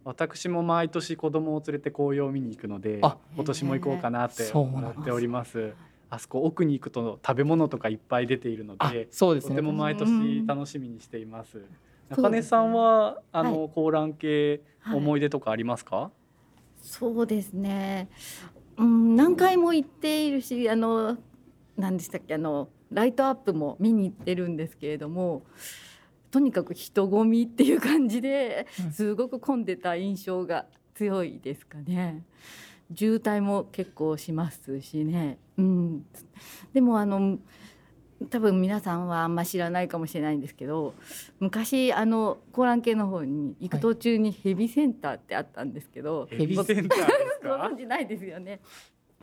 [0.04, 5.74] 私も毎年子供を連れて紅葉を見に行くのであ今年も行こうかなって思っております。
[6.10, 9.50] あそこ奥に行くと食べ物とかいっぱい出ているのでそうですね。
[9.50, 11.52] とても毎年楽しみにしています。
[11.52, 11.62] そう
[12.10, 16.10] 中根さんはあの、はい高蘭系はい思い出とかありますか、
[16.80, 18.08] そうですね。
[18.76, 21.18] うん、何回も行っているし、あの、
[21.76, 25.42] 何でしたっけ、あの、ライトアップも見に行ってるんですけれども。
[26.30, 32.22] とにかく人混みっていう感じで、すごく混んでた印象が強いですかね。
[32.94, 35.38] 渋滞も結構しますしね。
[35.56, 36.06] うん。
[36.72, 37.38] でも、あの。
[38.30, 40.94] 多分皆さんはあんま知らないかもしれないんですけど
[41.38, 48.60] 昔あの高蘭系の方に行く途中にヘビセンターってあったんですけど、ヘビセンターですごか存知ないですよね。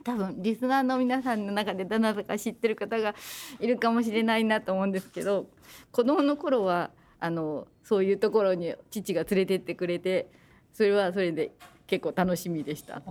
[0.03, 3.15] 多分リスナーの皆さんの中でどなたか知ってる方が
[3.59, 5.47] いるかもしれないなと思うんですけど
[5.91, 10.29] 子供の頃はあのそういうところに父が連れてってくれて
[10.73, 11.51] それはそれで
[11.87, 13.01] 結構楽しみでした。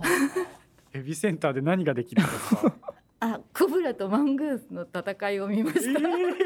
[0.91, 2.73] ヘビセンターで何ができるんですか？
[3.19, 6.01] あ、コブラとマングースの戦いを見ました。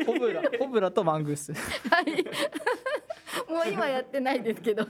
[0.06, 2.24] コブラコブラとマングースはい。
[3.52, 4.86] もう今やってないですけど。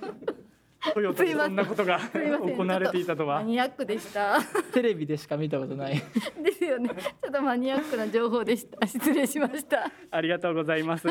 [0.94, 4.40] トヨタでそんなことが行われていたとはマニアックでした。
[4.74, 6.02] テレビでしか見たことない
[6.42, 6.90] ですよね。
[6.90, 8.88] ちょっとマニアックな情報でした。
[8.88, 9.92] 失礼しました。
[10.10, 11.08] ありがとうございます。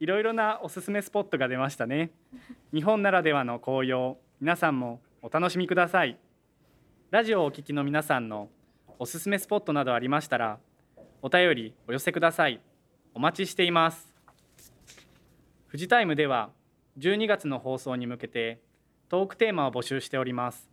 [0.00, 2.12] いろいろなおすすめスポットが出ましたね。
[2.72, 6.18] 日本ならではの紅葉、皆さんもお楽しみください。
[7.10, 8.48] ラジオをお聞きの皆さんの
[8.98, 10.58] おすすめスポットなどありましたら、
[11.22, 12.60] お便りお寄せください。
[13.14, 14.12] お待ちしています。
[15.66, 16.50] フジタイムでは
[16.98, 18.60] 12月の放送に向けて
[19.08, 20.68] トークテーマを募集しております。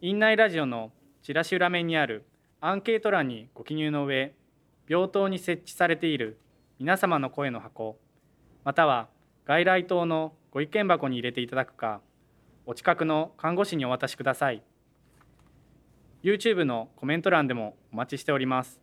[0.00, 0.90] 院内ラジオの
[1.22, 2.24] チラシ裏面にある
[2.60, 4.34] アンケート欄にご記入の上、
[4.88, 6.38] 病棟に設置されている
[6.78, 7.98] 皆様の声の箱
[8.64, 9.08] または
[9.46, 12.00] 外来棟のご意見箱に入れていただくか
[12.66, 14.62] お近くの看護師にお渡しください
[16.22, 18.80] YouTube のコメント欄でもお待ちしております。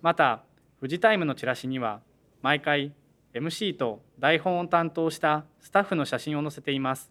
[0.00, 0.42] また
[0.80, 2.00] フジタイムのチラシには
[2.40, 2.94] 毎回
[3.34, 7.10] MC と台本を担当したスタッフの写真を載せています。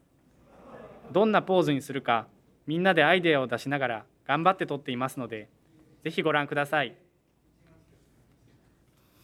[1.12, 2.28] どんなポーズにするか
[2.66, 5.48] みんなでアイデアを出しながら頑張って撮っていますので
[6.04, 6.96] ぜひご覧ください。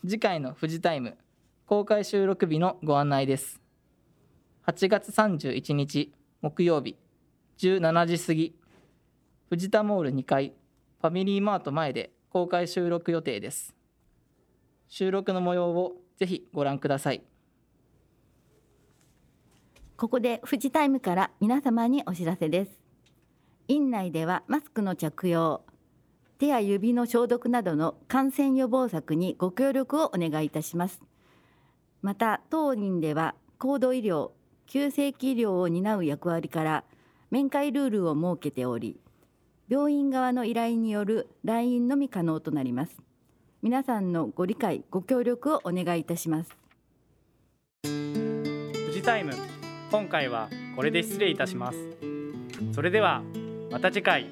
[0.04, 1.18] 次回のフジタイム
[1.66, 3.60] 公開収録日のご案内です。
[4.68, 6.96] 8月31日木曜日
[7.58, 8.65] 17時過ぎ。
[9.50, 10.54] 藤田モール2階
[11.02, 13.76] ファミリーマート前で公開収録予定です
[14.88, 17.24] 収録の模様をぜひご覧ください
[19.98, 22.72] ここでフジタイムから皆様にお知らせです。
[23.70, 25.64] 院内ではマスクの着用、
[26.38, 31.02] 手や指の消毒などの感染予防策にご協力をお願いいたします。
[32.02, 34.32] また当院では高度医療、
[34.68, 36.84] 急性期医療を担う役割から
[37.32, 39.00] 面会ルールを設けており、
[39.70, 43.02] 病院側の依頼による来院のみ可能となります。
[43.62, 46.56] 皆さんのご理解、ご協力をお願いいたします。
[47.84, 49.34] フジタイム
[49.92, 51.78] 今回はこれで失礼いたします
[52.74, 53.22] それでは
[53.72, 54.30] また次回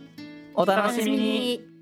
[0.55, 1.72] お楽しみに